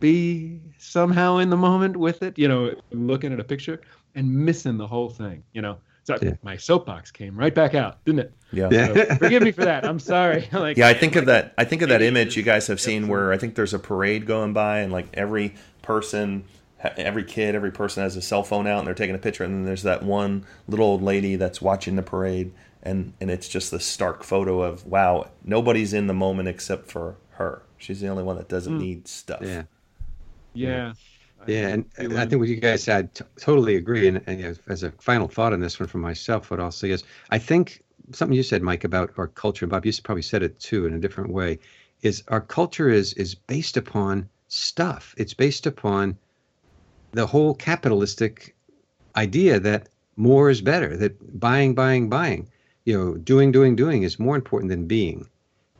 be 0.00 0.60
somehow 0.78 1.38
in 1.38 1.50
the 1.50 1.56
moment 1.56 1.96
with 1.96 2.22
it, 2.22 2.38
you 2.38 2.48
know, 2.48 2.74
looking 2.92 3.32
at 3.32 3.40
a 3.40 3.44
picture 3.44 3.80
and 4.14 4.30
missing 4.32 4.76
the 4.76 4.86
whole 4.86 5.10
thing, 5.10 5.42
you 5.52 5.62
know. 5.62 5.78
So 6.04 6.16
yeah. 6.22 6.34
my 6.44 6.56
soapbox 6.56 7.10
came 7.10 7.36
right 7.36 7.52
back 7.52 7.74
out, 7.74 8.04
didn't 8.04 8.20
it? 8.20 8.32
Yeah. 8.52 8.68
So 8.68 9.16
forgive 9.16 9.42
me 9.42 9.50
for 9.50 9.64
that. 9.64 9.84
I'm 9.84 9.98
sorry. 9.98 10.48
like, 10.52 10.76
yeah, 10.76 10.86
I 10.86 10.94
think 10.94 11.16
of 11.16 11.26
that. 11.26 11.52
I 11.58 11.64
think 11.64 11.82
of 11.82 11.88
that 11.88 12.00
image 12.10 12.36
you 12.36 12.44
guys 12.44 12.68
have 12.68 12.80
seen 12.80 13.08
where 13.08 13.32
I 13.32 13.38
think 13.38 13.56
there's 13.56 13.74
a 13.74 13.78
parade 13.80 14.24
going 14.24 14.52
by 14.52 14.78
and 14.78 14.92
like 14.92 15.08
every 15.14 15.54
person 15.82 16.44
every 16.82 17.24
kid, 17.24 17.54
every 17.54 17.70
person 17.70 18.02
has 18.02 18.16
a 18.16 18.22
cell 18.22 18.42
phone 18.42 18.66
out 18.66 18.78
and 18.78 18.86
they're 18.86 18.94
taking 18.94 19.14
a 19.14 19.18
picture, 19.18 19.44
and 19.44 19.54
then 19.54 19.64
there's 19.64 19.82
that 19.82 20.02
one 20.02 20.44
little 20.68 20.86
old 20.86 21.02
lady 21.02 21.36
that's 21.36 21.60
watching 21.60 21.96
the 21.96 22.02
parade, 22.02 22.52
and 22.82 23.12
and 23.20 23.30
it's 23.30 23.48
just 23.48 23.70
this 23.70 23.84
stark 23.84 24.22
photo 24.22 24.62
of 24.62 24.86
wow, 24.86 25.28
nobody's 25.44 25.92
in 25.92 26.06
the 26.06 26.14
moment 26.14 26.48
except 26.48 26.90
for 26.90 27.16
her. 27.30 27.62
She's 27.78 28.00
the 28.00 28.08
only 28.08 28.22
one 28.22 28.36
that 28.36 28.48
doesn't 28.48 28.76
mm. 28.76 28.80
need 28.80 29.08
stuff. 29.08 29.40
Yeah, 29.42 29.64
yeah, 30.54 30.92
yeah, 31.46 31.68
and, 31.68 31.84
and 31.96 32.18
I 32.18 32.26
think 32.26 32.40
what 32.40 32.48
you 32.48 32.56
guys 32.56 32.82
said, 32.82 33.14
t- 33.14 33.24
totally 33.38 33.76
agree. 33.76 34.08
And, 34.08 34.22
and 34.26 34.58
as 34.68 34.82
a 34.82 34.90
final 34.92 35.28
thought 35.28 35.52
on 35.52 35.60
this 35.60 35.78
one 35.78 35.88
for 35.88 35.98
myself, 35.98 36.50
what 36.50 36.60
I'll 36.60 36.70
say 36.70 36.90
is, 36.90 37.04
I 37.30 37.38
think 37.38 37.82
something 38.12 38.36
you 38.36 38.42
said, 38.42 38.62
Mike, 38.62 38.84
about 38.84 39.12
our 39.16 39.28
culture, 39.28 39.64
and 39.64 39.70
Bob, 39.70 39.86
you 39.86 39.92
probably 40.02 40.22
said 40.22 40.42
it 40.42 40.58
too 40.58 40.86
in 40.86 40.94
a 40.94 40.98
different 40.98 41.30
way, 41.30 41.58
is 42.02 42.22
our 42.28 42.40
culture 42.40 42.88
is 42.88 43.12
is 43.14 43.34
based 43.34 43.76
upon 43.76 44.28
stuff. 44.48 45.14
It's 45.18 45.34
based 45.34 45.66
upon 45.66 46.18
the 47.12 47.26
whole 47.26 47.54
capitalistic 47.54 48.54
idea 49.16 49.58
that 49.60 49.88
more 50.16 50.50
is 50.50 50.60
better, 50.60 50.96
that 50.96 51.40
buying, 51.40 51.74
buying, 51.74 52.08
buying, 52.08 52.48
you 52.84 52.96
know, 52.96 53.14
doing, 53.16 53.52
doing, 53.52 53.76
doing 53.76 54.02
is 54.02 54.18
more 54.18 54.36
important 54.36 54.70
than 54.70 54.86
being. 54.86 55.28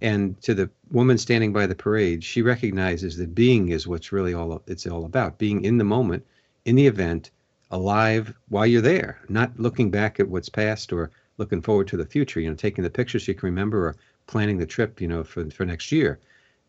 And 0.03 0.41
to 0.43 0.55
the 0.55 0.69
woman 0.91 1.17
standing 1.17 1.53
by 1.53 1.67
the 1.67 1.75
parade, 1.75 2.23
she 2.23 2.43
recognizes 2.43 3.17
that 3.17 3.35
being 3.35 3.71
is 3.71 3.87
what's 3.87 4.13
really 4.13 4.35
all 4.35 4.63
it's 4.67 4.87
all 4.87 5.05
about. 5.07 5.39
Being 5.39 5.65
in 5.65 5.79
the 5.79 5.85
moment, 5.85 6.25
in 6.67 6.77
the 6.77 6.87
event, 6.87 7.31
alive 7.71 8.35
while 8.49 8.67
you're 8.67 8.83
there, 8.83 9.19
not 9.29 9.59
looking 9.59 9.91
back 9.91 10.21
at 10.21 10.29
what's 10.29 10.51
past 10.51 10.93
or 10.93 11.11
looking 11.39 11.63
forward 11.63 11.89
to 11.89 11.97
the 11.97 12.05
future. 12.05 12.41
You 12.41 12.51
know, 12.51 12.57
taking 12.57 12.85
the 12.85 12.91
pictures 12.91 13.27
you 13.27 13.35
can 13.35 13.47
remember 13.47 13.87
or 13.87 13.97
planning 14.27 14.59
the 14.59 14.67
trip, 14.67 15.01
you 15.01 15.09
know, 15.09 15.25
for 15.25 15.49
for 15.51 15.65
next 15.65 15.91
year, 15.91 16.19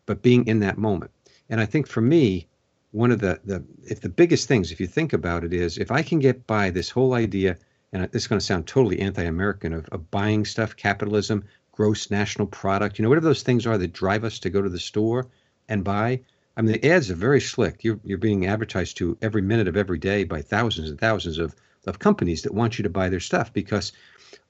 but 0.06 0.22
being 0.22 0.46
in 0.46 0.60
that 0.60 0.78
moment. 0.78 1.10
And 1.50 1.60
I 1.60 1.66
think 1.66 1.86
for 1.86 2.00
me, 2.00 2.46
one 2.92 3.10
of 3.10 3.18
the 3.18 3.38
the 3.44 3.62
if 3.84 4.00
the 4.00 4.08
biggest 4.08 4.48
things, 4.48 4.72
if 4.72 4.80
you 4.80 4.86
think 4.86 5.12
about 5.12 5.44
it, 5.44 5.52
is 5.52 5.76
if 5.76 5.90
I 5.90 6.02
can 6.02 6.18
get 6.18 6.46
by 6.46 6.70
this 6.70 6.88
whole 6.88 7.12
idea, 7.14 7.56
and 7.92 8.02
this 8.12 8.22
is 8.22 8.28
going 8.28 8.38
to 8.38 8.44
sound 8.44 8.66
totally 8.66 9.00
anti-American 9.00 9.74
of, 9.74 9.86
of 9.90 10.10
buying 10.10 10.44
stuff, 10.44 10.74
capitalism, 10.74 11.44
gross 11.72 12.10
national 12.10 12.46
product, 12.46 12.98
you 12.98 13.02
know, 13.02 13.08
whatever 13.08 13.26
those 13.26 13.42
things 13.42 13.66
are 13.66 13.78
that 13.78 13.92
drive 13.92 14.24
us 14.24 14.38
to 14.38 14.50
go 14.50 14.62
to 14.62 14.70
the 14.70 14.78
store 14.78 15.26
and 15.68 15.84
buy. 15.84 16.20
I 16.56 16.62
mean, 16.62 16.72
the 16.72 16.90
ads 16.90 17.10
are 17.10 17.14
very 17.14 17.40
slick. 17.40 17.84
You're 17.84 18.00
you're 18.04 18.18
being 18.18 18.46
advertised 18.46 18.96
to 18.98 19.18
every 19.20 19.42
minute 19.42 19.68
of 19.68 19.76
every 19.76 19.98
day 19.98 20.24
by 20.24 20.40
thousands 20.40 20.88
and 20.88 20.98
thousands 20.98 21.38
of 21.38 21.54
of 21.86 21.98
companies 21.98 22.42
that 22.42 22.54
want 22.54 22.78
you 22.78 22.82
to 22.82 22.90
buy 22.90 23.08
their 23.10 23.20
stuff 23.20 23.52
because, 23.52 23.92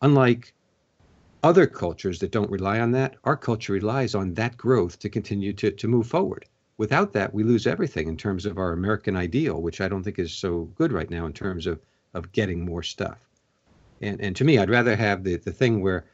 unlike 0.01 0.55
other 1.43 1.67
cultures 1.67 2.19
that 2.21 2.33
don't 2.33 2.51
rely 2.51 2.81
on 2.81 2.93
that, 2.93 3.17
our 3.25 3.37
culture 3.37 3.73
relies 3.73 4.15
on 4.15 4.35
that 4.35 4.57
growth 4.57 5.01
to 5.01 5.09
continue 5.09 5.53
to 5.55 5.73
to 5.73 5.89
move 5.89 6.07
forward 6.07 6.47
without 6.79 7.13
that, 7.13 7.35
we 7.35 7.43
lose 7.43 7.67
everything 7.67 8.09
in 8.09 8.17
terms 8.17 8.47
of 8.47 8.57
our 8.57 8.73
American 8.73 9.17
ideal, 9.17 9.61
which 9.61 9.81
I 9.81 9.89
don't 9.89 10.03
think 10.03 10.19
is 10.19 10.33
so 10.33 10.71
good 10.77 10.93
right 10.93 11.11
now 11.11 11.27
in 11.27 11.33
terms 11.33 11.67
of, 11.67 11.81
of 12.15 12.33
getting 12.33 12.65
more 12.65 12.83
stuff. 12.83 13.19
And, 14.01 14.21
and 14.21 14.35
to 14.37 14.45
me, 14.45 14.59
I'd 14.59 14.71
rather 14.71 14.97
have 14.97 15.25
the, 15.25 15.37
the 15.37 15.53
thing 15.53 15.83
where 15.83 16.07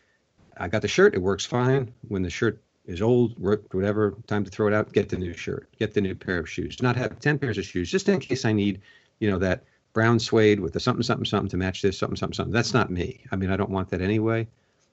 I 0.57 0.68
got 0.68 0.83
the 0.83 0.88
shirt, 0.88 1.14
it 1.14 1.22
works 1.22 1.44
fine. 1.44 1.92
When 2.09 2.22
the 2.22 2.31
shirt 2.31 2.62
is 2.87 3.03
old, 3.03 3.35
ripped, 3.38 3.74
whatever, 3.74 4.16
time 4.27 4.44
to 4.44 4.50
throw 4.50 4.66
it 4.66 4.72
out, 4.72 4.92
get 4.92 5.11
the 5.11 5.18
new 5.18 5.35
shirt, 5.35 5.68
get 5.79 5.92
the 5.92 6.00
new 6.00 6.14
pair 6.14 6.38
of 6.38 6.48
shoes. 6.48 6.83
Not 6.83 6.96
have 6.96 7.20
10 7.20 7.38
pairs 7.38 7.59
of 7.59 7.64
shoes, 7.64 7.90
just 7.90 8.09
in 8.09 8.18
case 8.18 8.44
I 8.44 8.53
need, 8.53 8.81
you 9.20 9.31
know, 9.31 9.38
that 9.38 9.64
brown 9.92 10.18
suede 10.18 10.61
with 10.61 10.72
the 10.72 10.81
something, 10.81 11.03
something, 11.03 11.27
something 11.27 11.50
to 11.50 11.57
match 11.57 11.83
this, 11.83 11.98
something, 11.98 12.16
something, 12.16 12.35
something. 12.35 12.53
That's 12.53 12.74
not 12.74 12.90
me. 12.90 13.24
I 13.31 13.37
mean, 13.37 13.50
I 13.50 13.57
don't 13.57 13.70
want 13.70 13.90
that 13.90 14.00
anyway. 14.00 14.48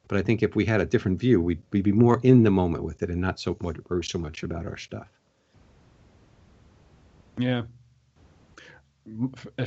But 0.08 0.18
I 0.18 0.22
think 0.22 0.44
if 0.44 0.56
we 0.56 0.66
had 0.66 0.82
a 0.82 0.86
different 0.86 1.20
view, 1.20 1.42
we'd, 1.42 1.62
we'd 1.72 1.84
be 1.84 1.94
more 1.94 2.20
in 2.24 2.44
the 2.44 2.52
moment 2.52 2.84
with 2.84 3.02
it 3.02 3.10
and 3.10 3.22
not 3.22 3.40
so 3.40 3.56
much 3.62 3.78
worry 3.88 4.04
so 4.04 4.20
much 4.20 4.44
about 4.44 4.66
our 4.66 4.76
stuff. 4.76 5.08
Yeah. 7.38 7.64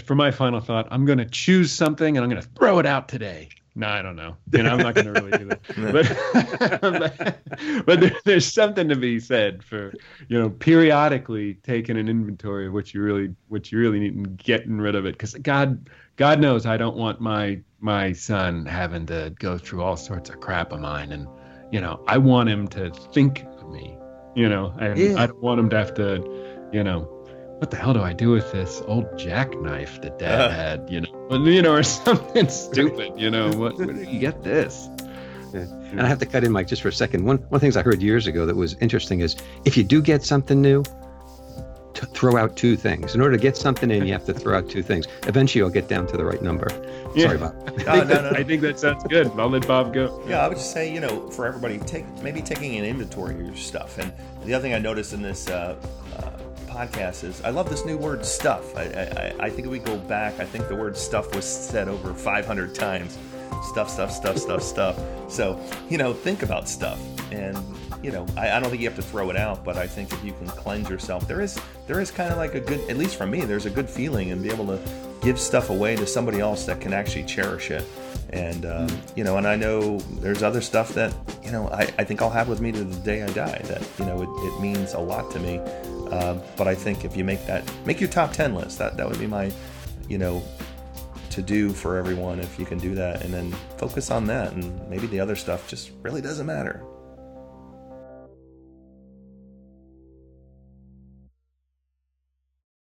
For 0.05 0.15
my 0.15 0.31
final 0.31 0.61
thought, 0.61 0.89
I'm 0.91 1.05
going 1.05 1.19
to 1.19 1.25
choose 1.25 1.73
something 1.73 2.17
and 2.17 2.25
I'm 2.25 2.31
going 2.31 2.43
to 2.43 2.49
throw 2.49 2.79
it 2.79 2.87
out 2.87 3.09
today. 3.09 3.49
No, 3.77 3.89
I 3.89 4.03
don't 4.03 4.15
know. 4.15 4.37
You 4.53 4.63
know, 4.63 4.71
I'm 4.71 4.79
not 4.79 4.95
going 4.95 5.13
to 5.13 5.21
really 5.21 5.37
do 5.37 5.49
that. 5.49 7.41
But, 7.55 7.87
but 7.87 8.01
there, 8.01 8.13
there's 8.25 8.53
something 8.53 8.89
to 8.89 8.97
be 8.97 9.19
said 9.19 9.65
for 9.65 9.93
you 10.29 10.39
know 10.39 10.49
periodically 10.49 11.55
taking 11.55 11.97
an 11.97 12.09
inventory 12.09 12.69
of 12.69 12.73
what 12.73 12.95
you 12.95 13.03
really 13.03 13.35
what 13.49 13.73
you 13.73 13.79
really 13.79 13.99
need 13.99 14.15
and 14.15 14.37
getting 14.37 14.79
rid 14.79 14.95
of 14.95 15.07
it. 15.07 15.13
Because 15.13 15.35
God 15.35 15.91
God 16.17 16.41
knows 16.41 16.67
I 16.67 16.77
don't 16.77 16.97
want 16.97 17.21
my 17.21 17.61
my 17.81 18.13
son 18.13 18.65
having 18.65 19.07
to 19.07 19.35
go 19.39 19.59
through 19.59 19.83
all 19.83 19.97
sorts 19.97 20.31
of 20.31 20.41
crap 20.41 20.73
of 20.73 20.81
mine, 20.81 21.11
and 21.11 21.27
you 21.73 21.81
know 21.81 22.03
I 22.07 22.19
want 22.19 22.49
him 22.49 22.69
to 22.69 22.91
think 22.91 23.45
of 23.59 23.69
me. 23.71 23.97
You 24.37 24.49
know, 24.49 24.75
and 24.79 24.99
yeah. 24.99 25.15
I 25.21 25.27
don't 25.27 25.43
want 25.43 25.59
him 25.59 25.69
to 25.71 25.77
have 25.77 25.95
to 25.95 26.69
you 26.73 26.85
know 26.85 27.14
what 27.65 27.71
the 27.71 27.79
hell 27.79 27.95
do 27.95 28.03
I 28.03 28.13
do 28.13 28.29
with 28.29 28.53
this 28.53 28.83
old 28.87 29.19
jackknife 29.19 29.99
that 30.03 30.19
Dad 30.19 30.39
uh, 30.39 30.51
had? 30.51 30.91
You 30.91 31.01
know, 31.01 31.47
you 31.47 31.63
know, 31.63 31.73
or 31.73 31.83
something 31.83 32.47
stupid. 32.51 33.15
You 33.17 33.31
know, 33.31 33.51
what? 33.53 33.79
Where 33.79 33.87
did 33.87 34.07
you 34.07 34.19
get 34.19 34.43
this? 34.45 34.91
Yeah. 35.55 35.61
And 35.61 36.03
I 36.03 36.07
have 36.07 36.19
to 36.19 36.27
cut 36.27 36.45
in, 36.45 36.53
Mike, 36.53 36.67
just 36.67 36.83
for 36.83 36.89
a 36.89 36.93
second. 36.93 37.25
One 37.25 37.39
one 37.39 37.45
of 37.47 37.51
the 37.53 37.61
things 37.61 37.79
I 37.79 37.83
heard 37.83 38.03
years 38.03 38.27
ago 38.27 38.45
that 38.45 38.55
was 38.55 38.75
interesting 38.83 39.21
is 39.21 39.35
if 39.65 39.79
you 39.79 39.83
do 39.83 40.03
get 40.03 40.23
something 40.23 40.61
new, 40.61 40.85
to 41.95 42.07
throw 42.07 42.37
out 42.37 42.57
two 42.57 42.77
things. 42.77 43.15
In 43.15 43.21
order 43.21 43.37
to 43.37 43.41
get 43.41 43.57
something 43.57 43.91
in, 43.91 44.05
you 44.07 44.13
have 44.13 44.27
to 44.27 44.35
throw 44.35 44.59
out 44.59 44.69
two 44.69 44.83
things. 44.83 45.07
Eventually, 45.23 45.61
you'll 45.61 45.71
get 45.71 45.89
down 45.89 46.07
to 46.09 46.17
the 46.17 46.25
right 46.25 46.43
number. 46.43 46.67
Yeah. 47.15 47.27
Sorry, 47.27 47.39
Bob. 47.39 47.55
no, 47.87 48.03
no, 48.03 48.31
no. 48.31 48.31
I 48.31 48.43
think 48.43 48.63
that 48.63 48.79
sounds 48.79 49.05
good. 49.05 49.29
I'll 49.39 49.49
let 49.49 49.67
Bob 49.67 49.95
go. 49.95 50.23
Yeah, 50.27 50.45
I 50.45 50.49
would 50.49 50.57
just 50.57 50.73
say, 50.73 50.93
you 50.93 51.01
know, 51.01 51.31
for 51.31 51.47
everybody, 51.47 51.79
take 51.79 52.05
maybe 52.21 52.43
taking 52.43 52.77
an 52.77 52.85
inventory 52.85 53.35
of 53.35 53.41
your 53.41 53.57
stuff. 53.57 53.99
And 53.99 54.13
the 54.45 54.55
other 54.55 54.63
thing 54.63 54.75
I 54.75 54.81
noticed 54.81 55.13
in 55.13 55.23
this 55.23 55.49
uh, 55.49 55.77
podcast 56.75 57.23
is 57.25 57.41
I 57.43 57.51
love 57.51 57.71
this 57.71 57.85
new 57.85 57.97
word 57.97 58.25
stuff. 58.27 58.77
I, 58.77 58.83
I, 58.83 59.47
I 59.47 59.51
think 59.51 59.67
if 59.67 59.71
we 59.71 59.79
go 59.79 59.97
back, 59.97 60.41
I 60.41 60.45
think 60.45 60.69
the 60.69 60.75
word 60.75 60.97
stuff 60.97 61.35
was 61.35 61.45
said 61.45 61.89
over 61.89 62.13
500 62.13 62.75
times. 62.75 63.17
Stuff, 63.63 63.89
stuff, 63.89 64.11
stuff, 64.11 64.37
stuff, 64.37 64.63
stuff. 64.63 65.01
So, 65.29 65.59
you 65.89 65.97
know, 65.97 66.13
think 66.13 66.43
about 66.43 66.69
stuff. 66.69 67.01
And, 67.33 67.57
you 68.03 68.11
know, 68.11 68.27
I, 68.37 68.51
I 68.51 68.61
don't 68.61 68.69
think 68.69 68.83
you 68.83 68.89
have 68.89 68.97
to 68.97 69.03
throw 69.03 69.31
it 69.31 69.37
out, 69.37 69.65
but 69.65 69.77
I 69.77 69.87
think 69.87 70.13
if 70.13 70.23
you 70.25 70.33
can 70.33 70.49
cleanse 70.49 70.91
yourself, 70.91 71.27
there 71.27 71.41
is 71.41 71.59
there 71.87 72.01
is 72.01 72.11
kind 72.11 72.31
of 72.31 72.37
like 72.37 72.55
a 72.55 72.61
good, 72.61 72.81
at 72.91 72.97
least 72.97 73.17
for 73.17 73.27
me, 73.27 73.43
there's 73.43 73.67
a 73.67 73.71
good 73.71 73.89
feeling 73.89 74.33
and 74.33 74.43
be 74.43 74.51
able 74.51 74.67
to 74.67 74.79
give 75.23 75.39
stuff 75.39 75.71
away 75.71 75.97
to 75.97 76.07
somebody 76.07 76.41
else 76.41 76.67
that 76.67 76.81
can 76.81 76.93
actually 76.93 77.25
cherish 77.25 77.71
it. 77.71 77.85
And, 78.31 78.67
um, 78.67 78.89
you 79.15 79.23
know, 79.23 79.37
and 79.39 79.47
I 79.47 79.57
know 79.57 79.99
there's 80.21 80.43
other 80.43 80.61
stuff 80.61 80.93
that, 80.95 81.15
you 81.43 81.53
know, 81.53 81.69
I, 81.69 81.83
I 81.99 82.05
think 82.05 82.21
I'll 82.21 82.31
have 82.31 82.49
with 82.49 82.61
me 82.61 82.73
to 82.73 82.85
the 82.85 83.01
day 83.01 83.23
I 83.23 83.29
die 83.29 83.63
that, 83.65 83.87
you 83.99 84.05
know, 84.05 84.23
it, 84.23 84.47
it 84.47 84.61
means 84.61 84.93
a 84.95 84.99
lot 84.99 85.31
to 85.31 85.39
me. 85.39 85.61
Uh, 86.11 86.41
but 86.57 86.69
I 86.69 86.75
think 86.75 87.05
if 87.05 87.17
you 87.17 87.25
make 87.25 87.45
that, 87.47 87.69
make 87.85 88.01
your 88.01 88.11
top 88.11 88.33
10 88.33 88.55
list, 88.55 88.79
that, 88.79 88.97
that 88.97 89.09
would 89.09 89.19
be 89.19 89.27
my, 89.27 89.53
you 90.09 90.19
know, 90.19 90.43
to 91.31 91.43
do 91.43 91.71
for 91.71 91.97
everyone 91.97 92.39
if 92.41 92.59
you 92.59 92.65
can 92.65 92.79
do 92.79 92.95
that. 92.95 93.23
And 93.23 93.33
then 93.33 93.53
focus 93.79 94.11
on 94.11 94.27
that. 94.27 94.53
And 94.53 94.89
maybe 94.89 95.07
the 95.07 95.21
other 95.21 95.37
stuff 95.37 95.69
just 95.69 95.91
really 96.03 96.21
doesn't 96.21 96.47
matter 96.47 96.83